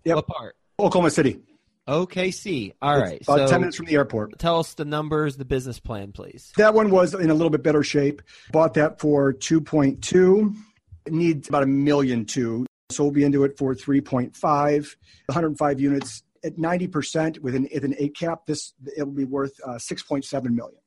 Yep. 0.04 0.16
What 0.16 0.28
part? 0.28 0.56
Oklahoma 0.80 1.10
City. 1.10 1.42
OKC. 1.88 2.74
All 2.82 3.00
right. 3.00 3.22
About 3.22 3.40
so 3.40 3.48
10 3.48 3.62
minutes 3.62 3.78
from 3.78 3.86
the 3.86 3.96
airport. 3.96 4.38
Tell 4.40 4.60
us 4.60 4.74
the 4.74 4.86
numbers, 4.86 5.38
the 5.38 5.46
business 5.46 5.80
plan, 5.80 6.12
please. 6.12 6.52
That 6.58 6.74
one 6.74 6.90
was 6.90 7.14
in 7.14 7.30
a 7.30 7.34
little 7.34 7.50
bit 7.50 7.64
better 7.64 7.82
shape. 7.82 8.22
Bought 8.52 8.74
that 8.76 9.00
for 9.00 9.34
2.2. 9.34 10.56
It 11.06 11.14
needs 11.14 11.48
about 11.48 11.64
a 11.64 11.68
million 11.68 12.26
two. 12.26 12.67
So 12.90 13.04
we'll 13.04 13.12
be 13.12 13.24
into 13.24 13.44
it 13.44 13.58
for 13.58 13.76
3.5, 13.76 14.34
105 14.38 15.80
units 15.80 16.24
at 16.44 16.56
90% 16.56 17.40
with 17.40 17.56
an, 17.56 17.68
with 17.74 17.84
an 17.84 17.96
eight 18.00 18.16
cap. 18.16 18.46
This 18.46 18.74
it 18.96 19.04
will 19.04 19.14
be 19.14 19.26
worth 19.26 19.54
uh, 19.66 19.72
6.7 19.72 20.44
million. 20.46 20.80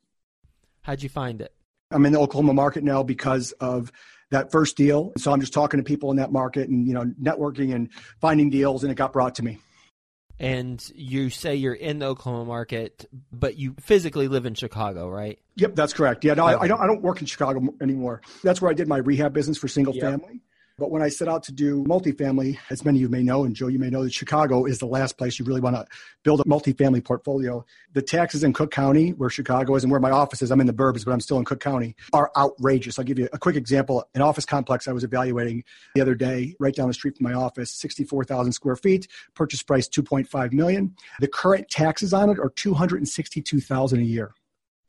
How'd 0.83 1.03
you 1.03 1.11
find 1.11 1.43
it? 1.43 1.53
I'm 1.91 2.07
in 2.07 2.13
the 2.13 2.21
Oklahoma 2.21 2.55
market 2.55 2.85
now 2.85 3.03
because 3.03 3.53
of 3.53 3.93
that 4.31 4.51
first 4.51 4.77
deal. 4.77 5.13
So 5.19 5.33
I'm 5.33 5.41
just 5.41 5.53
talking 5.53 5.79
to 5.79 5.85
people 5.85 6.11
in 6.11 6.17
that 6.17 6.33
market 6.33 6.69
and 6.69 6.87
you 6.87 6.95
know 6.95 7.05
networking 7.21 7.75
and 7.75 7.91
finding 8.21 8.49
deals, 8.49 8.83
and 8.83 8.91
it 8.91 8.95
got 8.95 9.13
brought 9.13 9.35
to 9.35 9.45
me. 9.45 9.59
And 10.39 10.83
you 10.95 11.29
say 11.29 11.57
you're 11.57 11.75
in 11.75 11.99
the 11.99 12.07
Oklahoma 12.07 12.47
market, 12.47 13.07
but 13.31 13.59
you 13.59 13.75
physically 13.79 14.27
live 14.27 14.47
in 14.47 14.55
Chicago, 14.55 15.07
right? 15.07 15.39
Yep, 15.57 15.75
that's 15.75 15.93
correct. 15.93 16.25
Yeah, 16.25 16.33
no. 16.33 16.47
I, 16.47 16.63
I, 16.63 16.69
don't. 16.69 16.81
I 16.81 16.87
don't 16.87 17.03
work 17.03 17.21
in 17.21 17.27
Chicago 17.27 17.75
anymore. 17.83 18.23
That's 18.43 18.63
where 18.63 18.71
I 18.71 18.75
did 18.75 18.89
my 18.89 18.97
rehab 18.99 19.35
business 19.35 19.59
for 19.59 19.69
single 19.69 19.95
yep. 19.95 20.03
family. 20.03 20.41
But 20.81 20.91
when 20.91 21.03
I 21.03 21.11
set 21.11 21.29
out 21.29 21.43
to 21.43 21.53
do 21.53 21.85
multifamily, 21.85 22.57
as 22.71 22.87
many 22.87 23.01
of 23.01 23.03
you 23.03 23.09
may 23.11 23.23
know, 23.23 23.45
and 23.45 23.55
Joe, 23.55 23.67
you 23.67 23.79
may 23.79 23.91
know 23.91 24.03
that 24.03 24.15
Chicago 24.15 24.65
is 24.65 24.79
the 24.79 24.87
last 24.87 25.19
place 25.19 25.39
you 25.39 25.45
really 25.45 25.61
want 25.61 25.77
to 25.77 25.85
build 26.23 26.41
a 26.41 26.45
multifamily 26.45 27.05
portfolio. 27.05 27.67
The 27.93 28.01
taxes 28.01 28.43
in 28.43 28.55
Cook 28.55 28.71
County, 28.71 29.11
where 29.11 29.29
Chicago 29.29 29.75
is 29.75 29.85
and 29.85 29.91
where 29.91 30.01
my 30.01 30.11
office 30.11 30.41
is, 30.41 30.51
I'm 30.51 30.59
in 30.59 30.67
the 30.67 30.73
burbs, 30.73 31.05
but 31.05 31.13
I'm 31.13 31.21
still 31.21 31.37
in 31.37 31.45
Cook 31.45 31.61
County, 31.61 31.97
are 32.15 32.33
outrageous. 32.35 32.99
I'll 32.99 33.05
give 33.05 33.19
you 33.19 33.29
a 33.31 33.39
quick 33.39 33.57
example. 33.57 34.09
An 34.15 34.23
office 34.23 34.47
complex 34.47 34.89
I 34.89 34.93
was 34.93 35.05
evaluating 35.05 35.65
the 35.95 36.01
other 36.01 36.15
day, 36.15 36.57
right 36.59 36.75
down 36.75 36.89
the 36.89 36.95
street 36.95 37.19
from 37.19 37.25
my 37.25 37.35
office, 37.35 37.71
64,000 37.73 38.53
square 38.53 38.77
feet, 38.77 39.07
purchase 39.35 39.63
price 39.63 39.87
2.5 39.87 40.55
million. 40.55 40.97
The 41.21 41.29
current 41.29 41.69
taxes 41.69 42.15
on 42.15 42.31
it 42.31 42.39
are 42.39 42.49
262,000 42.49 43.99
a 43.99 44.03
year. 44.03 44.33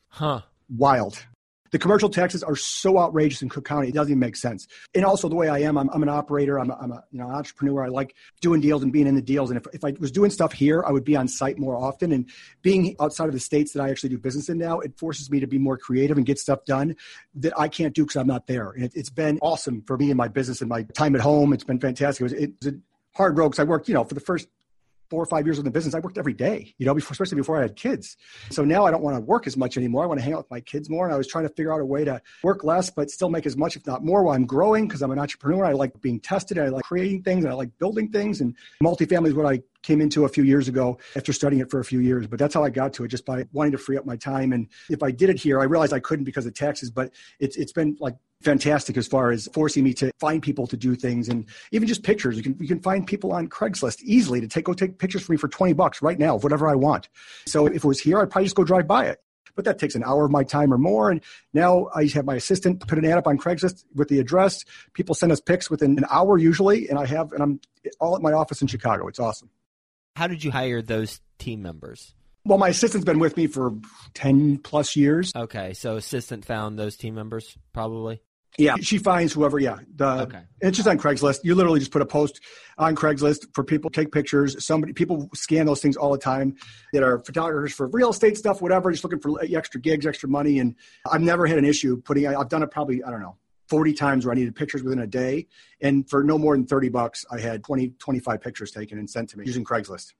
Huh. 0.08 0.44
Wild 0.70 1.26
the 1.72 1.80
commercial 1.80 2.10
taxes 2.10 2.44
are 2.44 2.56
so 2.56 3.00
outrageous 3.00 3.42
in 3.42 3.50
Cook 3.50 3.66
County, 3.66 3.88
it 3.90 3.94
doesn't 3.94 4.12
even 4.12 4.20
make 4.20 4.36
sense. 4.36 4.68
And 4.94 5.06
also 5.06 5.30
the 5.30 5.36
way 5.36 5.50
I 5.50 5.60
am, 5.60 5.78
I'm, 5.78 5.90
I'm 5.90 6.04
an 6.04 6.10
operator, 6.10 6.60
I'm 6.60 6.70
a, 6.70 6.76
I'm 6.76 6.92
a 6.92 7.04
you 7.12 7.20
know 7.20 7.30
entrepreneur. 7.30 7.86
I 7.86 7.88
like 7.88 8.16
doing 8.42 8.62
deals 8.62 8.84
and 8.84 8.92
being 8.92 9.08
in 9.08 9.16
the 9.16 9.22
deals. 9.22 9.50
And 9.50 9.58
if, 9.58 9.66
if 9.74 9.84
I 9.84 9.94
was 10.00 10.12
doing 10.12 10.32
stuff 10.32 10.52
here, 10.52 10.84
I 10.86 10.92
would 10.92 11.04
be 11.04 11.16
on 11.16 11.28
site 11.28 11.58
more 11.58 11.78
often. 11.78 12.12
And 12.12 12.30
being 12.62 12.96
outside 13.00 13.28
of 13.28 13.34
the 13.34 13.40
states 13.40 13.74
that 13.74 13.82
I 13.82 13.90
actually 13.90 14.10
do 14.10 14.18
business 14.18 14.50
in 14.50 14.58
now, 14.58 14.80
it 14.80 14.98
forces 14.98 15.32
me 15.32 15.40
to 15.40 15.48
be 15.48 15.58
more 15.58 15.78
creative 15.78 16.18
and 16.18 16.26
get 16.26 16.40
stuff 16.40 16.66
done 16.66 16.96
that 17.36 17.58
I 17.58 17.68
can't 17.68 17.96
do 17.96 18.04
because 18.04 18.18
I'm 18.18 18.28
not 18.28 18.48
there. 18.48 18.72
And 18.72 18.84
it, 18.84 18.96
has 18.96 19.10
been 19.10 19.40
awesome 19.42 19.84
for 19.88 19.98
me 19.98 20.12
and 20.12 20.18
my 20.18 20.28
business 20.28 20.62
and 20.62 20.70
my 20.70 20.84
time 20.84 21.16
at 21.16 21.22
home. 21.22 21.54
It's 21.54 21.64
been 21.64 21.80
fantastic. 21.80 22.22
It 22.22 22.24
was, 22.24 22.34
it 22.34 22.52
was 22.62 22.74
a 22.74 22.78
hard 23.16 23.38
road 23.38 23.50
because 23.50 23.60
I 23.60 23.64
worked, 23.64 23.88
you 23.88 23.94
know, 23.94 24.04
for 24.04 24.14
the 24.14 24.22
first 24.22 24.48
four 25.12 25.22
or 25.22 25.26
five 25.26 25.46
years 25.46 25.60
in 25.60 25.66
the 25.66 25.72
business, 25.72 25.94
I 25.94 26.00
worked 26.00 26.18
every 26.18 26.34
day, 26.34 26.74
you 26.78 26.86
know, 26.86 26.96
before, 26.96 27.12
especially 27.12 27.36
before 27.36 27.58
I 27.58 27.64
had 27.64 27.76
kids. 27.76 28.16
So 28.50 28.64
now 28.64 28.86
I 28.86 28.92
don't 28.92 29.04
want 29.04 29.18
to 29.18 29.22
work 29.22 29.46
as 29.46 29.58
much 29.58 29.76
anymore. 29.76 30.06
I 30.06 30.08
want 30.08 30.22
to 30.22 30.24
hang 30.24 30.34
out 30.34 30.40
with 30.40 30.52
my 30.52 30.62
kids 30.62 30.90
more. 30.90 31.06
And 31.06 31.14
I 31.14 31.18
was 31.18 31.28
trying 31.28 31.46
to 31.46 31.54
figure 31.54 31.74
out 31.74 31.82
a 31.82 31.86
way 31.86 32.06
to 32.06 32.22
work 32.44 32.64
less, 32.64 32.90
but 32.90 33.12
still 33.12 33.30
make 33.30 33.46
as 33.46 33.58
much, 33.58 33.76
if 33.76 33.86
not 33.86 34.06
more, 34.06 34.24
while 34.24 34.36
I'm 34.36 34.46
growing 34.46 34.88
because 34.88 35.02
I'm 35.02 35.12
an 35.12 35.20
entrepreneur. 35.20 35.66
I 35.66 35.74
like 35.74 36.00
being 36.00 36.22
tested. 36.22 36.58
I 36.58 36.70
like 36.70 36.86
creating 36.86 37.24
things 37.24 37.44
and 37.44 37.52
I 37.52 37.58
like 37.58 37.78
building 37.78 38.10
things. 38.10 38.40
And 38.40 38.56
multifamily 38.82 39.28
is 39.28 39.34
what 39.34 39.46
I 39.46 39.62
came 39.84 40.00
into 40.00 40.24
a 40.24 40.30
few 40.30 40.44
years 40.44 40.70
ago 40.70 40.98
after 41.18 41.34
studying 41.34 41.62
it 41.62 41.70
for 41.70 41.82
a 41.82 41.86
few 41.86 42.00
years. 42.00 42.26
But 42.26 42.40
that's 42.40 42.54
how 42.54 42.64
I 42.64 42.70
got 42.70 42.94
to 42.94 43.04
it, 43.04 43.10
just 43.10 43.26
by 43.26 43.46
wanting 43.52 43.74
to 43.74 43.78
free 43.78 43.98
up 43.98 44.06
my 44.06 44.16
time. 44.16 44.54
And 44.54 44.70
if 44.90 45.04
I 45.04 45.12
did 45.12 45.30
it 45.30 45.38
here, 45.38 45.60
I 45.60 45.66
realized 45.66 45.92
I 45.92 46.00
couldn't 46.00 46.24
because 46.24 46.46
of 46.46 46.54
taxes, 46.54 46.90
but 46.90 47.12
it's, 47.38 47.58
it's 47.58 47.74
been 47.74 47.98
like 48.00 48.16
fantastic 48.44 48.98
as 48.98 49.08
far 49.08 49.32
as 49.32 49.48
forcing 49.54 49.84
me 49.84 49.94
to 49.96 50.12
find 50.20 50.42
people 50.42 50.68
to 50.68 50.78
do 50.78 50.96
things 50.96 51.30
and 51.30 51.46
even 51.72 51.88
just 51.88 52.04
pictures. 52.04 52.38
You 52.38 52.44
can 52.44 52.58
you 52.60 52.68
can 52.68 52.82
find 52.82 53.06
people 53.06 53.32
on 53.32 53.48
Craigslist 53.48 54.02
easily 54.02 54.42
to 54.42 54.48
take 54.48 54.66
go 54.66 54.74
take 54.74 54.98
pictures 54.98 55.24
for 55.24 55.32
me 55.32 55.38
for 55.38 55.48
20 55.48 55.74
bucks 55.74 56.02
right 56.02 56.20
now 56.20 56.36
of 56.36 56.44
whatever 56.44 56.70
I 56.70 56.76
want. 56.76 57.10
So 57.46 57.68
if 57.68 57.76
it 57.76 57.86
was 57.86 58.00
here, 58.00 58.20
I'd 58.20 58.30
probably 58.30 58.46
just 58.46 58.56
go 58.56 58.64
drive 58.64 58.88
by 58.88 59.06
it. 59.06 59.20
But 59.56 59.66
that 59.66 59.80
takes 59.80 59.96
an 59.96 60.04
hour 60.04 60.26
of 60.26 60.32
my 60.32 60.44
time 60.44 60.74
or 60.74 60.78
more. 60.78 61.12
And 61.12 61.22
now 61.54 61.90
I 61.94 62.06
have 62.14 62.26
my 62.26 62.36
assistant 62.36 62.88
put 62.88 62.98
an 62.98 63.06
ad 63.06 63.18
up 63.18 63.28
on 63.28 63.38
Craigslist 63.38 63.84
with 63.94 64.08
the 64.08 64.20
address. 64.20 64.64
People 64.94 65.14
send 65.14 65.32
us 65.32 65.42
pics 65.42 65.70
within 65.70 65.98
an 65.98 66.06
hour 66.10 66.38
usually, 66.38 66.88
and 66.88 66.98
I 66.98 67.06
have 67.06 67.34
and 67.34 67.44
I'm 67.44 67.60
all 68.00 68.16
at 68.16 68.22
my 68.22 68.32
office 68.32 68.62
in 68.62 68.68
Chicago. 68.68 69.08
It's 69.08 69.20
awesome. 69.20 69.50
How 70.16 70.28
did 70.28 70.44
you 70.44 70.52
hire 70.52 70.82
those 70.82 71.22
team 71.38 71.62
members? 71.62 72.14
Well, 72.44 72.58
my 72.58 72.70
assistant's 72.70 73.06
been 73.06 73.20
with 73.20 73.38
me 73.38 73.48
for 73.48 73.74
10 74.16 74.60
plus 74.60 74.96
years. 74.96 75.32
Okay, 75.36 75.74
so 75.74 75.96
assistant 75.96 76.44
found 76.44 76.78
those 76.78 76.98
team 76.98 77.14
members 77.14 77.56
probably? 77.72 78.22
Yeah, 78.58 78.76
she 78.82 78.98
finds 78.98 79.34
whoever. 79.34 79.60
Yeah, 79.60 79.80
the, 79.96 80.24
okay. 80.24 80.42
It's 80.60 80.76
just 80.76 80.88
on 80.88 80.98
Craigslist. 80.98 81.40
You 81.44 81.56
literally 81.56 81.80
just 81.80 81.92
put 81.92 82.02
a 82.02 82.06
post 82.06 82.42
on 82.78 82.96
Craigslist 82.96 83.48
for 83.54 83.64
people 83.64 83.90
to 83.90 84.02
take 84.02 84.12
pictures. 84.12 84.64
Somebody, 84.64 84.94
people 84.94 85.30
scan 85.34 85.66
those 85.66 85.82
things 85.82 85.96
all 85.96 86.12
the 86.12 86.18
time. 86.18 86.56
That 86.94 87.04
are 87.04 87.20
photographers 87.20 87.74
for 87.74 87.88
real 87.88 88.10
estate 88.10 88.38
stuff, 88.38 88.62
whatever. 88.62 88.92
Just 88.92 89.04
looking 89.04 89.20
for 89.20 89.42
extra 89.42 89.80
gigs, 89.80 90.06
extra 90.06 90.28
money. 90.28 90.60
And 90.60 90.76
I've 91.10 91.22
never 91.22 91.48
had 91.48 91.58
an 91.58 91.66
issue 91.66 92.02
putting. 92.02 92.28
I've 92.28 92.50
done 92.50 92.64
it 92.64 92.72
probably. 92.72 93.04
I 93.04 93.10
don't 93.10 93.22
know. 93.22 93.38
40 93.70 93.94
times 93.94 94.26
where 94.26 94.34
I 94.34 94.36
needed 94.36 94.54
pictures 94.54 94.84
within 94.84 95.00
a 95.00 95.08
day. 95.08 95.48
And 95.80 96.08
for 96.10 96.26
no 96.26 96.38
more 96.38 96.58
than 96.58 96.66
30 96.66 96.90
bucks, 96.90 97.24
I 97.32 97.40
had 97.40 97.64
20, 97.64 97.94
25 98.00 98.42
pictures 98.42 98.72
taken 98.72 99.00
and 99.00 99.10
sent 99.10 99.30
to 99.30 99.40
me 99.40 99.46
using 99.46 99.64
Craigslist. 99.64 100.12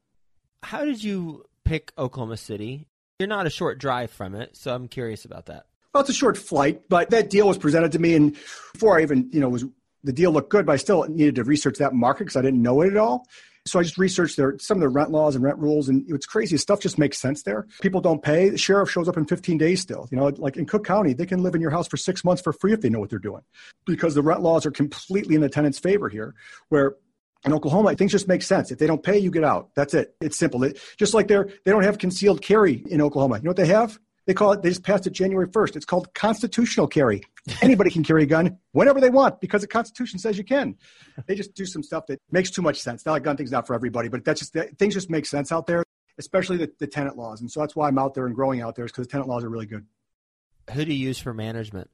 How 0.64 0.86
did 0.86 1.04
you 1.04 1.44
pick 1.66 1.92
Oklahoma 1.98 2.38
City? 2.38 2.88
You're 3.20 3.28
not 3.28 3.46
a 3.48 3.50
short 3.50 3.78
drive 3.78 4.10
from 4.10 4.36
it, 4.36 4.56
so 4.56 4.74
I'm 4.74 4.88
curious 4.88 5.26
about 5.26 5.48
that. 5.48 5.66
Well, 5.94 6.02
it's 6.02 6.10
a 6.10 6.14
short 6.14 6.38
flight, 6.38 6.84
but 6.88 7.10
that 7.10 7.30
deal 7.30 7.48
was 7.48 7.58
presented 7.58 7.92
to 7.94 8.00
me, 8.00 8.16
and 8.16 8.38
before 8.74 8.98
I 8.98 9.02
even, 9.02 9.30
you 9.32 9.40
know, 9.40 9.50
was 9.50 9.66
the 10.04 10.14
deal 10.14 10.32
looked 10.32 10.50
good, 10.50 10.66
but 10.66 10.74
I 10.74 10.78
still 10.78 11.04
needed 11.04 11.36
to 11.36 11.44
research 11.44 11.78
that 11.78 11.94
market 11.94 12.26
because 12.26 12.38
I 12.38 12.42
didn't 12.42 12.62
know 12.62 12.82
it 12.82 12.92
at 12.92 12.98
all. 12.98 13.28
So 13.68 13.80
I 13.80 13.84
just 13.84 14.00
researched 14.00 14.38
their 14.38 14.58
some 14.58 14.78
of 14.78 14.82
the 14.82 14.90
rent 14.90 15.12
laws 15.12 15.36
and 15.36 15.44
rent 15.44 15.60
rules, 15.60 15.88
and 15.88 16.04
it's 16.08 16.26
crazy. 16.26 16.58
Stuff 16.58 16.80
just 16.80 16.98
makes 16.98 17.20
sense 17.20 17.44
there. 17.44 17.68
People 17.82 18.02
don't 18.02 18.24
pay. 18.24 18.50
The 18.50 18.58
sheriff 18.58 18.90
shows 18.90 19.08
up 19.08 19.18
in 19.18 19.26
15 19.26 19.58
days 19.58 19.82
still. 19.82 20.08
You 20.12 20.18
know, 20.18 20.32
like 20.38 20.58
in 20.58 20.66
Cook 20.66 20.86
County, 20.86 21.14
they 21.14 21.28
can 21.28 21.44
live 21.44 21.54
in 21.54 21.62
your 21.62 21.70
house 21.70 21.88
for 21.88 21.98
six 21.98 22.24
months 22.24 22.42
for 22.42 22.54
free 22.54 22.74
if 22.74 22.82
they 22.82 22.90
know 22.90 23.00
what 23.00 23.12
they're 23.12 23.20
doing, 23.20 23.44
because 23.86 24.16
the 24.16 24.24
rent 24.24 24.42
laws 24.42 24.66
are 24.66 24.72
completely 24.72 25.36
in 25.36 25.42
the 25.42 25.50
tenant's 25.50 25.78
favor 25.78 26.10
here. 26.10 26.34
Where 26.70 26.96
in 27.46 27.54
Oklahoma, 27.54 27.96
things 27.96 28.12
just 28.12 28.28
make 28.28 28.42
sense. 28.42 28.72
If 28.72 28.80
they 28.80 28.88
don't 28.88 29.04
pay, 29.04 29.20
you 29.20 29.30
get 29.30 29.44
out. 29.44 29.70
That's 29.76 29.94
it. 29.94 30.16
It's 30.22 30.38
simple. 30.38 30.64
It, 30.64 30.80
just 30.98 31.14
like 31.14 31.28
they're 31.28 31.50
they 31.66 31.72
don't 31.72 31.84
have 31.84 32.00
concealed 32.00 32.42
carry 32.42 32.84
in 32.90 33.00
Oklahoma. 33.00 33.38
You 33.38 33.44
know 33.44 33.50
what 33.50 33.58
they 33.58 33.68
have? 33.68 34.00
They 34.28 34.34
call 34.34 34.52
it, 34.52 34.62
they 34.62 34.70
just 34.70 34.84
passed 34.84 35.08
it 35.08 35.14
January 35.14 35.48
1st. 35.48 35.76
It's 35.76 35.86
called 35.86 36.14
constitutional 36.14 36.88
carry. 36.88 37.24
Anybody 37.62 37.90
can 37.90 38.04
carry 38.04 38.24
a 38.24 38.28
gun 38.28 38.60
whenever 38.72 39.02
they 39.02 39.10
want 39.10 39.42
because 39.42 39.62
the 39.62 39.68
Constitution 39.68 40.20
says 40.20 40.38
you 40.38 40.44
can. 40.44 40.76
They 41.26 41.36
just 41.36 41.56
do 41.56 41.66
some 41.66 41.82
stuff 41.82 42.06
that 42.08 42.20
makes 42.32 42.52
too 42.52 42.62
much 42.62 42.80
sense. 42.80 43.06
Not 43.06 43.14
like 43.14 43.24
gun 43.24 43.36
thing's 43.36 43.52
not 43.52 43.66
for 43.66 43.74
everybody, 43.74 44.10
but 44.10 44.24
that's 44.24 44.40
just, 44.40 44.56
things 44.78 44.94
just 44.94 45.10
make 45.10 45.26
sense 45.26 45.52
out 45.52 45.66
there, 45.66 45.84
especially 46.20 46.58
the, 46.58 46.72
the 46.78 46.88
tenant 46.88 47.18
laws. 47.18 47.42
And 47.42 47.52
so 47.52 47.62
that's 47.62 47.76
why 47.76 47.88
I'm 47.88 47.98
out 47.98 48.14
there 48.14 48.28
and 48.28 48.36
growing 48.36 48.62
out 48.62 48.76
there 48.76 48.86
is 48.86 48.92
because 48.92 49.08
the 49.08 49.12
tenant 49.12 49.28
laws 49.28 49.44
are 49.44 49.50
really 49.50 49.66
good. 49.66 49.86
Who 50.72 50.86
do 50.86 50.94
you 50.94 51.08
use 51.08 51.18
for 51.18 51.34
management? 51.34 51.90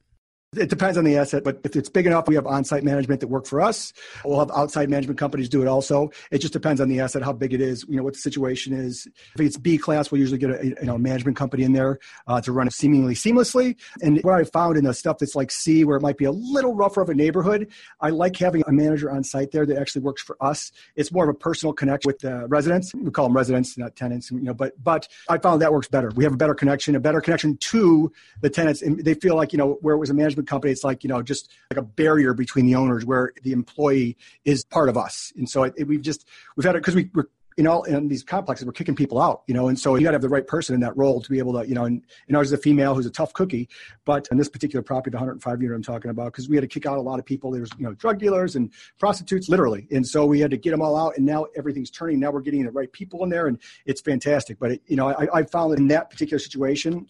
It 0.55 0.69
depends 0.69 0.97
on 0.97 1.03
the 1.03 1.17
asset, 1.17 1.43
but 1.43 1.59
if 1.65 1.75
it's 1.75 1.89
big 1.89 2.05
enough, 2.05 2.25
we 2.25 2.35
have 2.35 2.47
on-site 2.47 2.81
management 2.81 3.19
that 3.19 3.27
work 3.27 3.45
for 3.45 3.59
us. 3.59 3.91
We'll 4.23 4.39
have 4.39 4.49
outside 4.51 4.89
management 4.89 5.19
companies 5.19 5.49
do 5.49 5.61
it 5.61 5.67
also. 5.67 6.09
It 6.31 6.37
just 6.37 6.53
depends 6.53 6.79
on 6.79 6.87
the 6.87 7.01
asset, 7.01 7.21
how 7.21 7.33
big 7.33 7.53
it 7.53 7.59
is, 7.59 7.83
you 7.89 7.97
know, 7.97 8.03
what 8.03 8.13
the 8.13 8.19
situation 8.21 8.71
is. 8.71 9.09
If 9.35 9.41
it's 9.41 9.57
B 9.57 9.77
class, 9.77 10.09
we'll 10.09 10.21
usually 10.21 10.37
get 10.37 10.51
a 10.51 10.65
you 10.65 10.75
know 10.83 10.97
management 10.97 11.35
company 11.35 11.63
in 11.63 11.73
there 11.73 11.99
uh, 12.27 12.39
to 12.39 12.53
run 12.53 12.65
it 12.65 12.71
seemingly 12.71 13.13
seamlessly. 13.13 13.75
And 14.01 14.23
what 14.23 14.35
I 14.35 14.45
found 14.45 14.77
in 14.77 14.85
the 14.85 14.93
stuff 14.93 15.17
that's 15.17 15.35
like 15.35 15.51
C, 15.51 15.83
where 15.83 15.97
it 15.97 16.01
might 16.01 16.17
be 16.17 16.23
a 16.23 16.31
little 16.31 16.73
rougher 16.73 17.01
of 17.01 17.09
a 17.09 17.13
neighborhood, 17.13 17.69
I 17.99 18.11
like 18.11 18.37
having 18.37 18.63
a 18.67 18.71
manager 18.71 19.11
on 19.11 19.25
site 19.25 19.51
there 19.51 19.65
that 19.65 19.77
actually 19.77 20.03
works 20.03 20.21
for 20.21 20.37
us. 20.39 20.71
It's 20.95 21.11
more 21.11 21.25
of 21.25 21.29
a 21.29 21.37
personal 21.37 21.73
connection 21.73 22.07
with 22.07 22.19
the 22.19 22.47
residents. 22.47 22.95
We 22.95 23.11
call 23.11 23.25
them 23.25 23.35
residents, 23.35 23.77
not 23.77 23.97
tenants, 23.97 24.31
you 24.31 24.39
know. 24.39 24.53
But 24.53 24.81
but 24.81 25.09
I 25.27 25.39
found 25.39 25.61
that 25.61 25.73
works 25.73 25.89
better. 25.89 26.09
We 26.15 26.23
have 26.23 26.31
a 26.31 26.37
better 26.37 26.55
connection, 26.55 26.95
a 26.95 27.01
better 27.01 27.19
connection 27.19 27.57
to 27.57 28.13
the 28.39 28.49
tenants, 28.49 28.81
and 28.81 29.03
they 29.03 29.13
feel 29.13 29.35
like 29.35 29.51
you 29.51 29.57
know 29.57 29.77
where 29.81 29.93
it 29.93 29.99
was 29.99 30.09
a 30.09 30.13
management 30.13 30.36
management 30.37 30.47
company, 30.47 30.71
it's 30.71 30.83
like, 30.83 31.03
you 31.03 31.09
know, 31.09 31.21
just 31.21 31.51
like 31.71 31.77
a 31.77 31.81
barrier 31.81 32.33
between 32.33 32.65
the 32.65 32.75
owners 32.75 33.05
where 33.05 33.33
the 33.43 33.51
employee 33.51 34.17
is 34.45 34.63
part 34.63 34.89
of 34.89 34.97
us. 34.97 35.33
And 35.35 35.49
so 35.49 35.63
it, 35.63 35.73
it, 35.77 35.87
we've 35.87 36.01
just, 36.01 36.27
we've 36.55 36.65
had 36.65 36.75
it 36.75 36.79
because 36.79 36.95
we, 36.95 37.09
we're 37.13 37.25
in 37.57 37.65
all 37.65 37.83
in 37.83 38.07
these 38.07 38.23
complexes, 38.23 38.65
we're 38.65 38.71
kicking 38.71 38.95
people 38.95 39.19
out, 39.19 39.41
you 39.47 39.53
know, 39.53 39.67
and 39.67 39.79
so 39.79 39.95
you 39.95 40.03
got 40.03 40.11
to 40.11 40.15
have 40.15 40.21
the 40.21 40.29
right 40.29 40.45
person 40.45 40.75
in 40.75 40.81
that 40.81 40.95
role 40.95 41.19
to 41.21 41.29
be 41.29 41.39
able 41.39 41.53
to, 41.53 41.67
you 41.67 41.73
know, 41.73 41.85
and, 41.85 42.03
and 42.27 42.37
ours 42.37 42.47
is 42.47 42.53
a 42.53 42.57
female 42.57 42.93
who's 42.93 43.07
a 43.07 43.11
tough 43.11 43.33
cookie, 43.33 43.67
but 44.05 44.27
in 44.31 44.37
this 44.37 44.47
particular 44.47 44.83
property, 44.83 45.11
the 45.11 45.17
105 45.17 45.61
unit 45.61 45.75
I'm 45.75 45.81
talking 45.81 46.11
about, 46.11 46.31
because 46.31 46.47
we 46.47 46.55
had 46.55 46.61
to 46.61 46.67
kick 46.67 46.85
out 46.85 46.97
a 46.97 47.01
lot 47.01 47.17
of 47.17 47.25
people. 47.25 47.49
There 47.51 47.61
was, 47.61 47.71
you 47.77 47.85
know, 47.85 47.93
drug 47.95 48.19
dealers 48.19 48.55
and 48.55 48.71
prostitutes, 48.99 49.49
literally, 49.49 49.87
and 49.91 50.05
so 50.05 50.25
we 50.25 50.39
had 50.39 50.51
to 50.51 50.57
get 50.57 50.71
them 50.71 50.81
all 50.81 50.95
out, 50.95 51.17
and 51.17 51.25
now 51.25 51.47
everything's 51.57 51.89
turning. 51.89 52.19
Now 52.19 52.29
we're 52.29 52.41
getting 52.41 52.63
the 52.63 52.71
right 52.71 52.91
people 52.91 53.23
in 53.23 53.29
there, 53.29 53.47
and 53.47 53.59
it's 53.87 54.01
fantastic. 54.01 54.59
But 54.59 54.73
it, 54.73 54.81
you 54.85 54.95
know, 54.95 55.09
I, 55.09 55.39
I 55.39 55.43
found 55.43 55.73
that 55.73 55.79
in 55.79 55.87
that 55.87 56.11
particular 56.11 56.39
situation, 56.39 57.07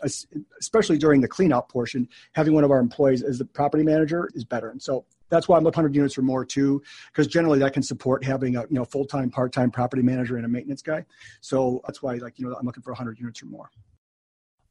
especially 0.60 0.98
during 0.98 1.20
the 1.20 1.28
cleanout 1.28 1.68
portion, 1.68 2.08
having 2.34 2.54
one 2.54 2.64
of 2.64 2.72
our 2.72 2.80
employees 2.80 3.22
as 3.22 3.38
the 3.38 3.46
property 3.46 3.84
manager 3.84 4.30
is 4.34 4.46
better. 4.46 4.70
And 4.70 4.82
so 4.82 5.06
that's 5.30 5.48
why 5.48 5.58
I'm 5.58 5.64
looking 5.64 5.78
100 5.78 5.96
units 5.96 6.18
or 6.18 6.22
more 6.22 6.46
too, 6.46 6.82
because 7.08 7.28
generally 7.28 7.60
that 7.60 7.74
can 7.74 7.84
support 7.84 8.24
having 8.24 8.56
a 8.56 8.62
you 8.62 8.68
know 8.76 8.86
full 8.86 9.06
time, 9.06 9.30
part 9.30 9.52
time 9.52 9.72
property 9.72 10.02
manager 10.02 10.38
and 10.38 10.46
a 10.46 10.50
maintenance 10.50 10.82
guy. 10.82 11.06
So 11.42 11.82
that's 11.86 12.02
why 12.02 12.16
like 12.16 12.40
you 12.40 12.48
know 12.48 12.56
I'm 12.56 12.66
looking 12.66 12.84
for 12.84 12.92
100 12.92 13.20
units 13.20 13.42
or 13.42 13.48
more. 13.48 13.70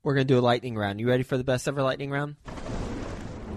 We're 0.02 0.14
gonna 0.14 0.24
do 0.24 0.38
a 0.38 0.40
lightning 0.40 0.76
round. 0.76 1.00
You 1.00 1.08
ready 1.08 1.22
for 1.22 1.36
the 1.36 1.44
best 1.44 1.66
ever 1.66 1.82
lightning 1.82 2.10
round? 2.10 2.36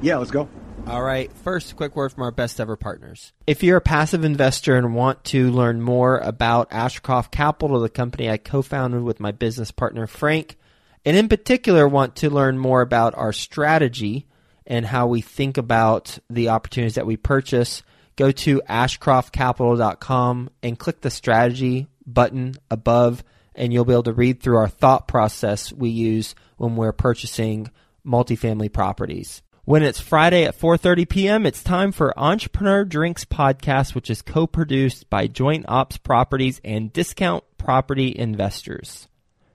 Yeah, 0.01 0.17
let's 0.17 0.31
go. 0.31 0.49
All 0.87 1.03
right. 1.03 1.31
First, 1.43 1.75
quick 1.75 1.95
word 1.95 2.11
from 2.13 2.23
our 2.23 2.31
best 2.31 2.59
ever 2.59 2.75
partners. 2.75 3.33
If 3.45 3.61
you're 3.61 3.77
a 3.77 3.81
passive 3.81 4.23
investor 4.23 4.75
and 4.75 4.95
want 4.95 5.23
to 5.25 5.51
learn 5.51 5.81
more 5.81 6.17
about 6.17 6.69
Ashcroft 6.71 7.31
Capital, 7.31 7.79
the 7.79 7.89
company 7.89 8.29
I 8.29 8.37
co-founded 8.37 9.03
with 9.03 9.19
my 9.19 9.31
business 9.31 9.71
partner 9.71 10.07
Frank, 10.07 10.57
and 11.05 11.15
in 11.15 11.27
particular 11.27 11.87
want 11.87 12.15
to 12.17 12.29
learn 12.29 12.57
more 12.57 12.81
about 12.81 13.13
our 13.15 13.33
strategy 13.33 14.25
and 14.69 14.85
how 14.85 15.07
we 15.07 15.19
think 15.19 15.57
about 15.57 16.19
the 16.29 16.49
opportunities 16.49 16.95
that 16.95 17.07
we 17.07 17.17
purchase, 17.17 17.83
go 18.15 18.31
to 18.31 18.61
ashcroftcapital.com 18.69 20.49
and 20.61 20.79
click 20.79 21.01
the 21.01 21.09
strategy 21.09 21.87
button 22.05 22.55
above, 22.69 23.23
and 23.55 23.73
you'll 23.73 23.85
be 23.85 23.93
able 23.93 24.03
to 24.03 24.13
read 24.13 24.41
through 24.41 24.57
our 24.57 24.69
thought 24.69 25.07
process 25.07 25.73
we 25.73 25.89
use 25.89 26.35
when 26.57 26.75
we're 26.75 26.91
purchasing 26.91 27.69
multifamily 28.05 28.71
properties. 28.71 29.41
When 29.65 29.83
it's 29.83 29.99
Friday 29.99 30.45
at 30.45 30.57
4:30 30.59 31.07
p.m., 31.07 31.45
it's 31.45 31.61
time 31.61 31.91
for 31.91 32.17
Entrepreneur 32.17 32.83
Drinks 32.83 33.23
podcast, 33.25 33.93
which 33.93 34.09
is 34.09 34.23
co-produced 34.23 35.09
by 35.11 35.27
Joint 35.27 35.65
Ops 35.67 35.97
Properties 35.97 36.59
and 36.63 36.91
Discount 36.91 37.43
Property 37.59 38.17
Investors. 38.17 39.07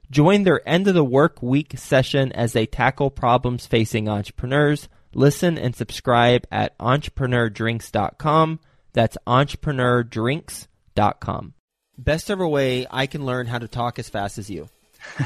Join 0.09 0.43
their 0.43 0.67
end 0.67 0.87
of 0.87 0.93
the 0.93 1.03
work 1.03 1.41
week 1.41 1.73
session 1.77 2.31
as 2.31 2.53
they 2.53 2.65
tackle 2.65 3.09
problems 3.09 3.65
facing 3.65 4.07
entrepreneurs. 4.07 4.87
Listen 5.15 5.57
and 5.57 5.75
subscribe 5.75 6.45
at 6.51 6.77
entrepreneurdrinks.com. 6.77 8.59
That's 8.91 9.17
entrepreneurdrinks.com. 9.25 11.53
Best 11.97 12.29
ever 12.29 12.45
way 12.45 12.85
I 12.91 13.07
can 13.07 13.25
learn 13.25 13.47
how 13.47 13.59
to 13.59 13.69
talk 13.69 13.97
as 13.97 14.09
fast 14.09 14.37
as 14.37 14.49
you. 14.49 14.67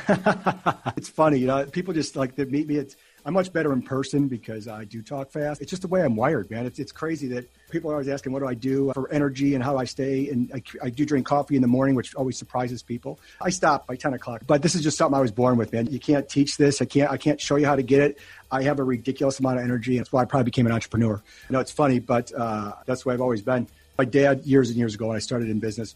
it's 0.96 1.10
funny, 1.10 1.40
you 1.40 1.48
know, 1.48 1.66
people 1.66 1.96
just 1.96 2.16
like 2.16 2.36
to 2.36 2.46
meet 2.46 2.68
me. 2.68 2.76
It's, 2.76 2.96
I'm 3.26 3.34
much 3.34 3.52
better 3.52 3.74
in 3.74 3.82
person 3.82 4.28
because 4.28 4.68
I 4.68 4.86
do 4.86 5.02
talk 5.02 5.32
fast. 5.32 5.62
It's 5.62 5.70
just 5.70 5.82
the 5.82 5.88
way 5.88 6.04
I'm 6.04 6.16
wired, 6.16 6.50
man. 6.50 6.66
It's, 6.66 6.80
it's 6.80 6.92
crazy 6.92 7.28
that 7.30 7.50
people 7.70 7.92
are 7.92 7.96
always 7.96 8.08
asking, 8.08 8.32
what 8.32 8.40
do 8.40 8.48
I 8.48 8.54
do 8.54 8.92
for 8.94 9.12
energy 9.12 9.56
and 9.56 9.64
how 9.64 9.78
I 9.78 9.86
stay? 9.86 10.30
And 10.30 10.52
I, 10.54 10.62
I 10.84 10.90
do 10.90 11.06
drink 11.06 11.26
coffee 11.26 11.56
in 11.56 11.62
the 11.62 11.68
morning, 11.68 11.96
which 11.96 12.16
always 12.16 12.38
surprises 12.38 12.82
people. 12.82 13.20
I 13.42 13.50
stop 13.50 13.88
by 13.88 13.96
10 13.96 14.14
o'clock, 14.14 14.44
but 14.48 14.62
this 14.62 14.76
is 14.76 14.82
just 14.82 14.98
something 14.98 15.18
I 15.18 15.22
was 15.22 15.32
born 15.32 15.58
with, 15.58 15.74
man. 15.74 15.88
You 15.88 16.00
can't 16.00 16.28
teach 16.28 16.58
this. 16.58 16.82
I 16.82 16.86
can't, 16.86 17.12
I 17.12 17.18
can't 17.18 17.40
show 17.40 17.56
you 17.56 17.66
how 17.66 17.76
to 17.76 17.84
get 17.84 18.02
it. 18.02 18.20
I 18.52 18.64
have 18.64 18.80
a 18.80 18.84
ridiculous 18.84 19.40
amount 19.40 19.60
of 19.60 19.64
energy. 19.64 19.98
That's 19.98 20.12
why 20.12 20.22
I 20.22 20.26
probably 20.26 20.46
became 20.46 20.66
an 20.66 20.72
entrepreneur. 20.72 21.22
I 21.50 21.54
know 21.54 21.60
it's 21.60 21.72
funny, 21.72 22.00
but 22.00 22.32
uh, 22.34 22.74
that's 22.86 23.04
the 23.04 23.10
way 23.10 23.16
I've 23.16 23.22
always 23.22 23.42
been. 23.42 23.68
My 23.98 24.06
dad, 24.06 24.44
years 24.46 24.70
and 24.70 24.78
years 24.78 24.96
ago, 24.96 25.08
when 25.08 25.18
I 25.18 25.20
started 25.20 25.50
in 25.50 25.60
business, 25.60 25.96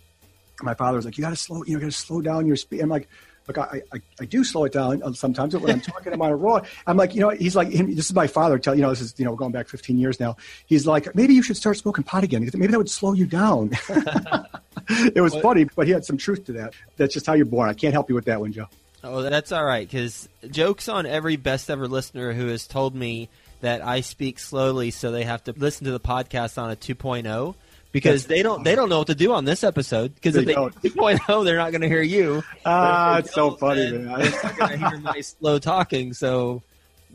my 0.62 0.74
father 0.74 0.98
was 0.98 1.06
like, 1.06 1.18
you 1.18 1.24
got 1.24 1.32
to 1.32 1.36
slow, 1.36 1.64
you 1.64 1.74
know, 1.74 1.80
got 1.80 1.88
to 1.88 1.92
slow 1.92 2.22
down 2.22 2.46
your 2.46 2.56
speed. 2.56 2.82
I'm 2.82 2.90
like, 2.90 3.08
look, 3.48 3.58
I, 3.58 3.82
I, 3.94 4.02
I, 4.20 4.26
do 4.26 4.44
slow 4.44 4.66
it 4.66 4.74
down 4.74 5.02
uh, 5.04 5.14
sometimes 5.14 5.54
but 5.54 5.62
when 5.62 5.72
I'm 5.72 5.82
talking 5.82 6.14
about 6.14 6.32
a 6.32 6.36
raw. 6.36 6.62
I'm 6.88 6.98
like, 6.98 7.14
you 7.16 7.22
know, 7.22 7.30
he's 7.30 7.56
like, 7.56 7.70
this 7.70 8.06
is 8.06 8.14
my 8.14 8.28
father. 8.28 8.58
Tell 8.60 8.76
you 8.76 8.82
know, 8.82 8.90
this 8.90 9.02
is 9.02 9.14
you 9.18 9.26
know 9.26 9.36
going 9.36 9.52
back 9.52 9.68
15 9.68 9.98
years 9.98 10.20
now. 10.20 10.38
He's 10.66 10.88
like, 10.88 11.14
maybe 11.16 11.34
you 11.34 11.44
should 11.44 11.58
start 11.58 11.78
smoking 11.78 12.04
pot 12.04 12.24
again. 12.24 12.50
Maybe 12.54 12.68
that 12.68 12.78
would 12.78 12.90
slow 12.90 13.14
you 13.14 13.26
down. 13.26 13.72
it 14.90 15.22
was 15.22 15.34
what? 15.34 15.44
funny, 15.44 15.66
but 15.76 15.88
he 15.88 15.94
had 15.94 16.06
some 16.06 16.18
truth 16.18 16.46
to 16.46 16.54
that. 16.54 16.74
That's 16.98 17.14
just 17.14 17.26
how 17.26 17.34
you're 17.34 17.46
born. 17.46 17.70
I 17.70 17.74
can't 17.74 17.94
help 17.94 18.10
you 18.10 18.16
with 18.16 18.26
that 18.26 18.40
one, 18.40 18.52
Joe. 18.52 18.68
Oh, 19.04 19.22
that's 19.22 19.52
all 19.52 19.64
right. 19.64 19.88
Because 19.88 20.30
jokes 20.50 20.88
on 20.88 21.06
every 21.06 21.36
best 21.36 21.70
ever 21.70 21.88
listener 21.88 22.34
who 22.34 22.48
has 22.48 22.68
told 22.68 22.96
me 22.96 23.30
that 23.60 23.86
I 23.86 24.02
speak 24.02 24.40
slowly, 24.40 24.92
so 24.92 25.12
they 25.12 25.24
have 25.24 25.44
to 25.46 25.54
listen 25.56 25.86
to 25.86 25.92
the 25.92 26.00
podcast 26.00 26.62
on 26.62 26.72
a 26.72 26.76
2.0 26.76 27.56
because 27.94 28.26
they 28.26 28.44
don't 28.44 28.64
they 28.64 28.76
don't 28.76 28.90
know 28.90 28.98
what 28.98 29.08
to 29.08 29.16
do 29.16 29.32
on 29.32 29.46
this 29.46 29.64
episode 29.64 30.14
because 30.16 30.36
if 30.36 30.46
they 30.46 30.54
don't. 30.54 30.76
2.0 30.82 31.46
they're 31.46 31.56
not 31.56 31.72
going 31.72 31.82
to 31.82 31.88
hear 31.88 32.02
you. 32.02 32.44
Ah, 32.66 33.20
it's 33.20 33.34
so 33.34 33.52
funny, 33.52 33.90
man. 33.92 34.20
they're 34.20 34.54
going 34.58 34.80
to 34.80 34.90
hear 34.90 34.98
my 34.98 35.22
slow 35.22 35.60
talking. 35.60 36.12
So 36.14 36.62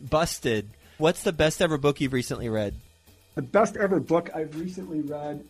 busted. 0.01 0.71
What's 0.97 1.23
the 1.23 1.33
best 1.33 1.61
ever 1.61 1.77
book 1.77 2.01
you've 2.01 2.15
recently 2.15 2.49
read? 2.49 2.75
The 3.35 3.43
best 3.43 3.77
ever 3.77 4.01
book 4.01 4.31
I've 4.35 4.59
recently 4.59 5.01
read. 5.01 5.45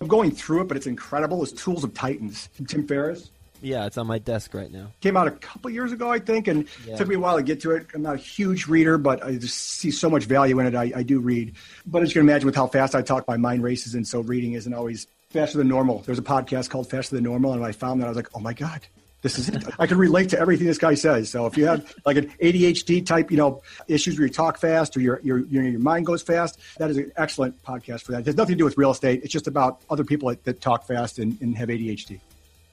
I'm 0.00 0.08
going 0.08 0.30
through 0.30 0.62
it, 0.62 0.68
but 0.68 0.76
it's 0.76 0.86
incredible. 0.86 1.42
Is 1.42 1.52
Tools 1.52 1.82
of 1.82 1.94
Titans, 1.94 2.48
from 2.54 2.66
Tim 2.66 2.86
Ferriss. 2.86 3.30
Yeah, 3.62 3.86
it's 3.86 3.98
on 3.98 4.06
my 4.06 4.18
desk 4.18 4.54
right 4.54 4.70
now. 4.70 4.92
Came 5.00 5.16
out 5.16 5.26
a 5.26 5.32
couple 5.32 5.70
years 5.70 5.92
ago, 5.92 6.10
I 6.10 6.18
think, 6.18 6.48
and 6.48 6.66
yeah. 6.86 6.94
it 6.94 6.98
took 6.98 7.08
me 7.08 7.14
a 7.14 7.18
while 7.18 7.36
to 7.36 7.42
get 7.42 7.60
to 7.62 7.72
it. 7.72 7.86
I'm 7.94 8.02
not 8.02 8.14
a 8.14 8.18
huge 8.18 8.66
reader, 8.66 8.98
but 8.98 9.24
I 9.24 9.36
just 9.36 9.56
see 9.56 9.90
so 9.90 10.10
much 10.10 10.24
value 10.24 10.58
in 10.60 10.66
it. 10.66 10.74
I, 10.74 10.92
I 10.96 11.02
do 11.02 11.20
read. 11.20 11.56
But 11.86 12.02
as 12.02 12.10
you 12.10 12.20
can 12.20 12.28
imagine, 12.28 12.46
with 12.46 12.56
how 12.56 12.66
fast 12.66 12.94
I 12.94 13.02
talk, 13.02 13.26
my 13.26 13.36
mind 13.36 13.62
races, 13.62 13.94
and 13.94 14.06
so 14.06 14.20
reading 14.20 14.52
isn't 14.52 14.72
always 14.72 15.06
faster 15.30 15.58
than 15.58 15.68
normal. 15.68 16.00
There's 16.00 16.18
a 16.18 16.22
podcast 16.22 16.70
called 16.70 16.88
Faster 16.88 17.16
Than 17.16 17.24
Normal, 17.24 17.52
and 17.52 17.60
when 17.60 17.68
I 17.68 17.72
found 17.72 18.00
that, 18.00 18.06
I 18.06 18.08
was 18.08 18.16
like, 18.16 18.28
oh 18.34 18.40
my 18.40 18.52
God, 18.52 18.80
this 19.22 19.38
is 19.38 19.48
it. 19.48 19.64
I 19.78 19.86
can 19.86 19.98
relate 19.98 20.30
to 20.30 20.38
everything 20.38 20.66
this 20.66 20.78
guy 20.78 20.94
says. 20.94 21.30
So 21.30 21.46
if 21.46 21.56
you 21.56 21.66
have 21.66 21.92
like 22.04 22.16
an 22.16 22.28
ADHD 22.42 23.04
type, 23.04 23.30
you 23.30 23.36
know, 23.36 23.62
issues 23.88 24.18
where 24.18 24.26
you 24.26 24.32
talk 24.32 24.58
fast 24.58 24.96
or 24.96 25.00
your 25.00 25.20
your 25.22 25.38
your, 25.46 25.64
your 25.64 25.80
mind 25.80 26.06
goes 26.06 26.22
fast, 26.22 26.60
that 26.78 26.90
is 26.90 26.96
an 26.96 27.12
excellent 27.16 27.62
podcast 27.62 28.02
for 28.02 28.12
that. 28.12 28.20
It 28.20 28.26
has 28.26 28.36
nothing 28.36 28.54
to 28.54 28.58
do 28.58 28.64
with 28.64 28.78
real 28.78 28.92
estate. 28.92 29.22
It's 29.24 29.32
just 29.32 29.46
about 29.46 29.82
other 29.90 30.04
people 30.04 30.28
that, 30.28 30.44
that 30.44 30.60
talk 30.60 30.86
fast 30.86 31.18
and, 31.18 31.40
and 31.40 31.56
have 31.56 31.68
ADHD. 31.68 32.20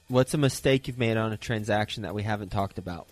What's 0.08 0.34
a 0.34 0.38
mistake 0.38 0.86
you've 0.86 0.98
made 0.98 1.16
on 1.16 1.32
a 1.32 1.36
transaction 1.36 2.02
that 2.02 2.14
we 2.14 2.22
haven't 2.22 2.50
talked 2.50 2.76
about? 2.76 3.08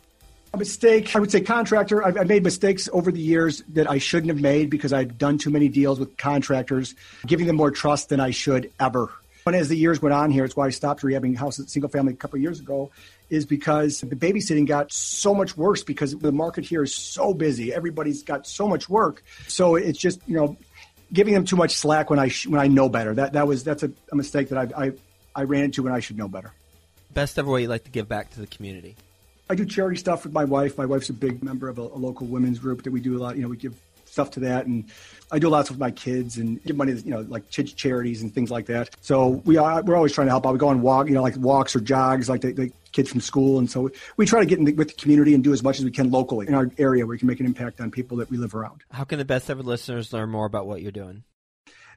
A 0.53 0.59
mistake, 0.59 1.17
I 1.17 1.21
would 1.21 1.31
say 1.31 1.41
contractor. 1.41 2.05
I've, 2.05 2.19
I've, 2.19 2.29
made 2.29 2.43
mistakes 2.43 2.87
over 2.93 3.11
the 3.11 3.21
years 3.21 3.63
that 3.71 3.91
I 3.91 3.97
shouldn't 3.97 4.29
have 4.29 4.41
made 4.43 4.69
because 4.69 4.93
I've 4.93 5.17
done 5.17 5.39
too 5.39 5.49
many 5.49 5.71
deals 5.71 5.99
with 5.99 6.19
contractors, 6.19 6.95
giving 7.27 7.47
them 7.47 7.57
more 7.57 7.71
trust 7.71 8.11
than 8.11 8.21
I 8.21 8.31
should 8.31 8.71
ever. 8.79 9.09
And 9.47 9.57
as 9.57 9.71
the 9.71 9.77
years 9.77 10.03
went 10.03 10.13
on 10.13 10.31
here, 10.31 10.45
it's 10.45 10.55
why 10.55 10.67
I 10.67 10.71
stopped 10.71 11.03
rehabbing 11.03 11.35
houses, 11.35 11.73
single 11.73 11.89
family 11.89 12.13
a 12.13 12.17
couple 12.17 12.37
of 12.37 12.43
years 12.43 12.61
ago, 12.61 12.91
is 13.31 13.47
because 13.47 14.03
the 14.03 14.15
babysitting 14.15 14.67
got 14.67 14.93
so 14.93 15.35
much 15.35 15.57
worse 15.57 15.83
because 15.83 16.15
the 16.15 16.31
market 16.31 16.67
here 16.67 16.83
is 16.83 16.95
so 16.95 17.33
busy. 17.33 17.73
Everybody's 17.73 18.23
got 18.23 18.47
so 18.47 18.69
much 18.69 18.91
work. 18.91 19.25
So 19.49 19.77
it's 19.77 19.99
just, 19.99 20.21
you 20.27 20.37
know, 20.37 20.59
giving 21.11 21.33
them 21.33 21.47
too 21.47 21.57
much 21.57 21.75
slack 21.75 22.11
when 22.11 22.19
I, 22.19 22.29
when 22.47 22.61
I 22.61 22.69
know 22.69 22.91
better. 22.91 23.15
That, 23.15 23.33
that 23.33 23.47
was, 23.47 23.65
that's 23.65 23.83
a, 23.83 23.91
a 24.13 24.17
mistake 24.17 24.51
that 24.51 24.59
I, 24.59 24.85
I, 24.85 24.93
I 25.35 25.43
ran 25.45 25.65
into 25.65 25.83
when 25.83 25.95
I 25.95 26.01
should 26.01 26.19
know 26.19 26.29
better 26.29 26.53
best 27.13 27.39
ever 27.39 27.51
way 27.51 27.63
you 27.63 27.69
like 27.69 27.85
to 27.85 27.91
give 27.91 28.09
back 28.09 28.31
to 28.31 28.41
the 28.41 28.47
community? 28.47 28.97
I 29.51 29.55
do 29.55 29.65
charity 29.65 29.97
stuff 29.97 30.25
with 30.25 30.33
my 30.33 30.45
wife. 30.45 30.79
My 30.79 30.87
wife's 30.87 31.11
a 31.11 31.13
big 31.13 31.43
member 31.43 31.69
of 31.69 31.79
a, 31.79 31.83
a 31.83 31.99
local 31.99 32.27
women's 32.27 32.59
group 32.59 32.85
that 32.85 32.91
we 32.91 33.01
do 33.01 33.17
a 33.17 33.21
lot. 33.21 33.37
You 33.37 33.43
know, 33.43 33.49
we 33.49 33.57
give 33.57 33.75
stuff 34.07 34.31
to 34.31 34.41
that, 34.41 34.67
and 34.67 34.85
I 35.31 35.39
do 35.39 35.49
lots 35.49 35.71
with 35.71 35.79
my 35.79 35.91
kids 35.91 36.37
and 36.37 36.63
give 36.65 36.77
money, 36.77 36.93
to, 36.93 37.01
you 37.01 37.11
know, 37.11 37.21
like 37.21 37.49
charities 37.51 38.23
and 38.23 38.33
things 38.33 38.51
like 38.51 38.67
that. 38.67 38.91
So 39.01 39.43
we 39.45 39.57
are 39.57 39.83
we're 39.83 39.97
always 39.97 40.13
trying 40.13 40.27
to 40.27 40.31
help 40.31 40.47
out. 40.47 40.53
We 40.53 40.59
go 40.59 40.69
on 40.69 40.83
walk, 40.83 41.09
you 41.09 41.15
know, 41.15 41.23
like 41.23 41.37
walks 41.37 41.75
or 41.75 41.81
jogs, 41.81 42.29
like 42.29 42.43
the, 42.43 42.53
the 42.53 42.73
kids 42.93 43.11
from 43.11 43.21
school, 43.21 43.59
and 43.59 43.71
so 43.71 43.91
we 44.17 44.27
try 44.27 44.41
to 44.41 44.47
get 44.47 44.59
in 44.59 44.65
the, 44.65 44.73
with 44.75 44.89
the 44.89 44.95
community 44.95 45.35
and 45.35 45.43
do 45.43 45.53
as 45.53 45.63
much 45.63 45.79
as 45.79 45.85
we 45.85 45.91
can 45.91 46.11
locally 46.11 46.47
in 46.47 46.55
our 46.55 46.71
area 46.79 47.05
where 47.05 47.15
we 47.15 47.19
can 47.19 47.27
make 47.27 47.41
an 47.41 47.47
impact 47.47 47.81
on 47.81 47.91
people 47.91 48.19
that 48.19 48.31
we 48.31 48.37
live 48.37 48.55
around. 48.55 48.83
How 48.91 49.05
can 49.05 49.19
the 49.19 49.25
best 49.25 49.51
ever 49.51 49.63
listeners 49.63 50.13
learn 50.13 50.31
more 50.31 50.47
about 50.47 50.67
what 50.67 50.83
you're 50.83 50.93
doing? 50.93 51.25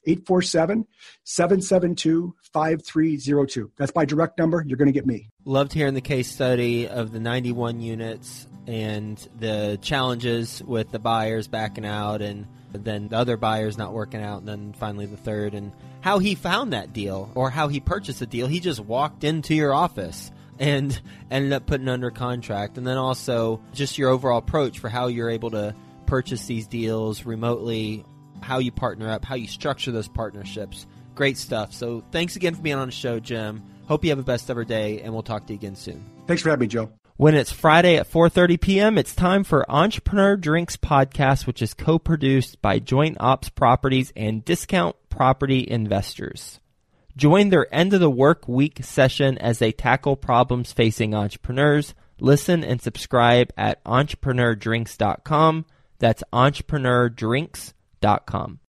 847-772-5302. 1.28 3.72
That's 3.78 3.94
my 3.94 4.06
direct 4.06 4.40
number. 4.40 4.64
You're 4.66 4.78
going 4.78 4.88
to 4.88 4.94
get 4.94 5.06
me. 5.06 5.30
Loved 5.44 5.74
hearing 5.74 5.94
the 5.94 6.00
case 6.00 6.32
study 6.32 6.88
of 6.88 7.12
the 7.12 7.20
91 7.20 7.82
units 7.82 8.48
and 8.66 9.18
the 9.40 9.78
challenges 9.82 10.64
with 10.64 10.90
the 10.92 11.00
buyers 11.00 11.48
backing 11.48 11.86
out 11.86 12.19
and– 12.22 12.48
then 12.74 13.08
the 13.08 13.18
other 13.18 13.38
buyer's 13.38 13.78
not 13.78 13.94
working 13.94 14.22
out, 14.22 14.40
and 14.40 14.48
then 14.48 14.74
finally 14.74 15.06
the 15.06 15.18
third, 15.18 15.54
and 15.54 15.72
how 16.02 16.20
he 16.20 16.36
found 16.36 16.74
that 16.74 16.94
deal 16.94 17.32
or 17.36 17.50
how 17.50 17.68
he 17.68 17.80
purchased 17.80 18.20
the 18.20 18.26
deal. 18.26 18.48
He 18.48 18.60
just 18.60 18.80
walked 18.80 19.24
into 19.24 19.56
your 19.56 19.74
office 19.74 20.32
and 20.60 21.00
ended 21.32 21.54
up 21.54 21.66
putting 21.66 21.88
under 21.88 22.12
contract, 22.12 22.78
and 22.78 22.86
then 22.86 22.98
also 22.98 23.62
just 23.74 23.98
your 23.98 24.10
overall 24.10 24.38
approach 24.38 24.80
for 24.80 24.90
how 24.90 25.08
you're 25.08 25.30
able 25.30 25.52
to 25.52 25.76
purchase 26.06 26.46
these 26.46 26.68
deals 26.68 27.26
remotely, 27.26 28.06
how 28.42 28.60
you 28.60 28.72
partner 28.72 29.10
up, 29.10 29.26
how 29.26 29.36
you 29.36 29.48
structure 29.48 29.92
those 29.92 30.08
partnerships. 30.08 30.86
Great 31.16 31.38
stuff. 31.38 31.74
So 31.74 32.04
thanks 32.12 32.36
again 32.36 32.56
for 32.56 32.62
being 32.62 32.78
on 32.78 32.88
the 32.88 32.94
show, 32.94 33.20
Jim. 33.20 33.64
Hope 33.88 34.04
you 34.04 34.12
have 34.12 34.20
a 34.20 34.24
best 34.24 34.50
ever 34.50 34.64
day, 34.64 35.02
and 35.02 35.14
we'll 35.14 35.24
talk 35.24 35.48
to 35.48 35.54
you 35.54 35.60
again 35.60 35.76
soon. 35.76 36.06
Thanks 36.28 36.44
for 36.44 36.50
having 36.50 36.62
me, 36.62 36.68
Joe. 36.68 36.92
When 37.20 37.36
it's 37.36 37.52
Friday 37.52 37.98
at 37.98 38.10
4:30 38.10 38.62
p.m., 38.62 38.98
it's 38.98 39.14
time 39.14 39.44
for 39.44 39.70
Entrepreneur 39.70 40.38
Drinks 40.38 40.78
podcast, 40.78 41.46
which 41.46 41.62
is 41.62 41.74
co-produced 41.74 42.62
by 42.62 42.80
Joint 42.80 43.18
Ops 43.20 43.50
Properties 43.50 44.14
and 44.16 44.46
Discount 44.46 44.96
Property 45.10 45.70
Investors. 45.70 46.62
Join 47.18 47.50
their 47.50 47.68
end 47.76 47.94
of 47.94 48.00
the 48.00 48.10
work 48.10 48.48
week 48.48 48.86
session 48.86 49.38
as 49.38 49.60
they 49.60 49.74
tackle 49.74 50.16
problems 50.16 50.72
facing 50.72 51.14
entrepreneurs. 51.14 51.94
Listen 52.22 52.64
and 52.64 52.82
subscribe 52.82 53.52
at 53.58 53.84
entrepreneurdrinks.com. 53.84 55.66
That's 55.98 56.24
entrepreneurdrinks.com. 56.32 58.60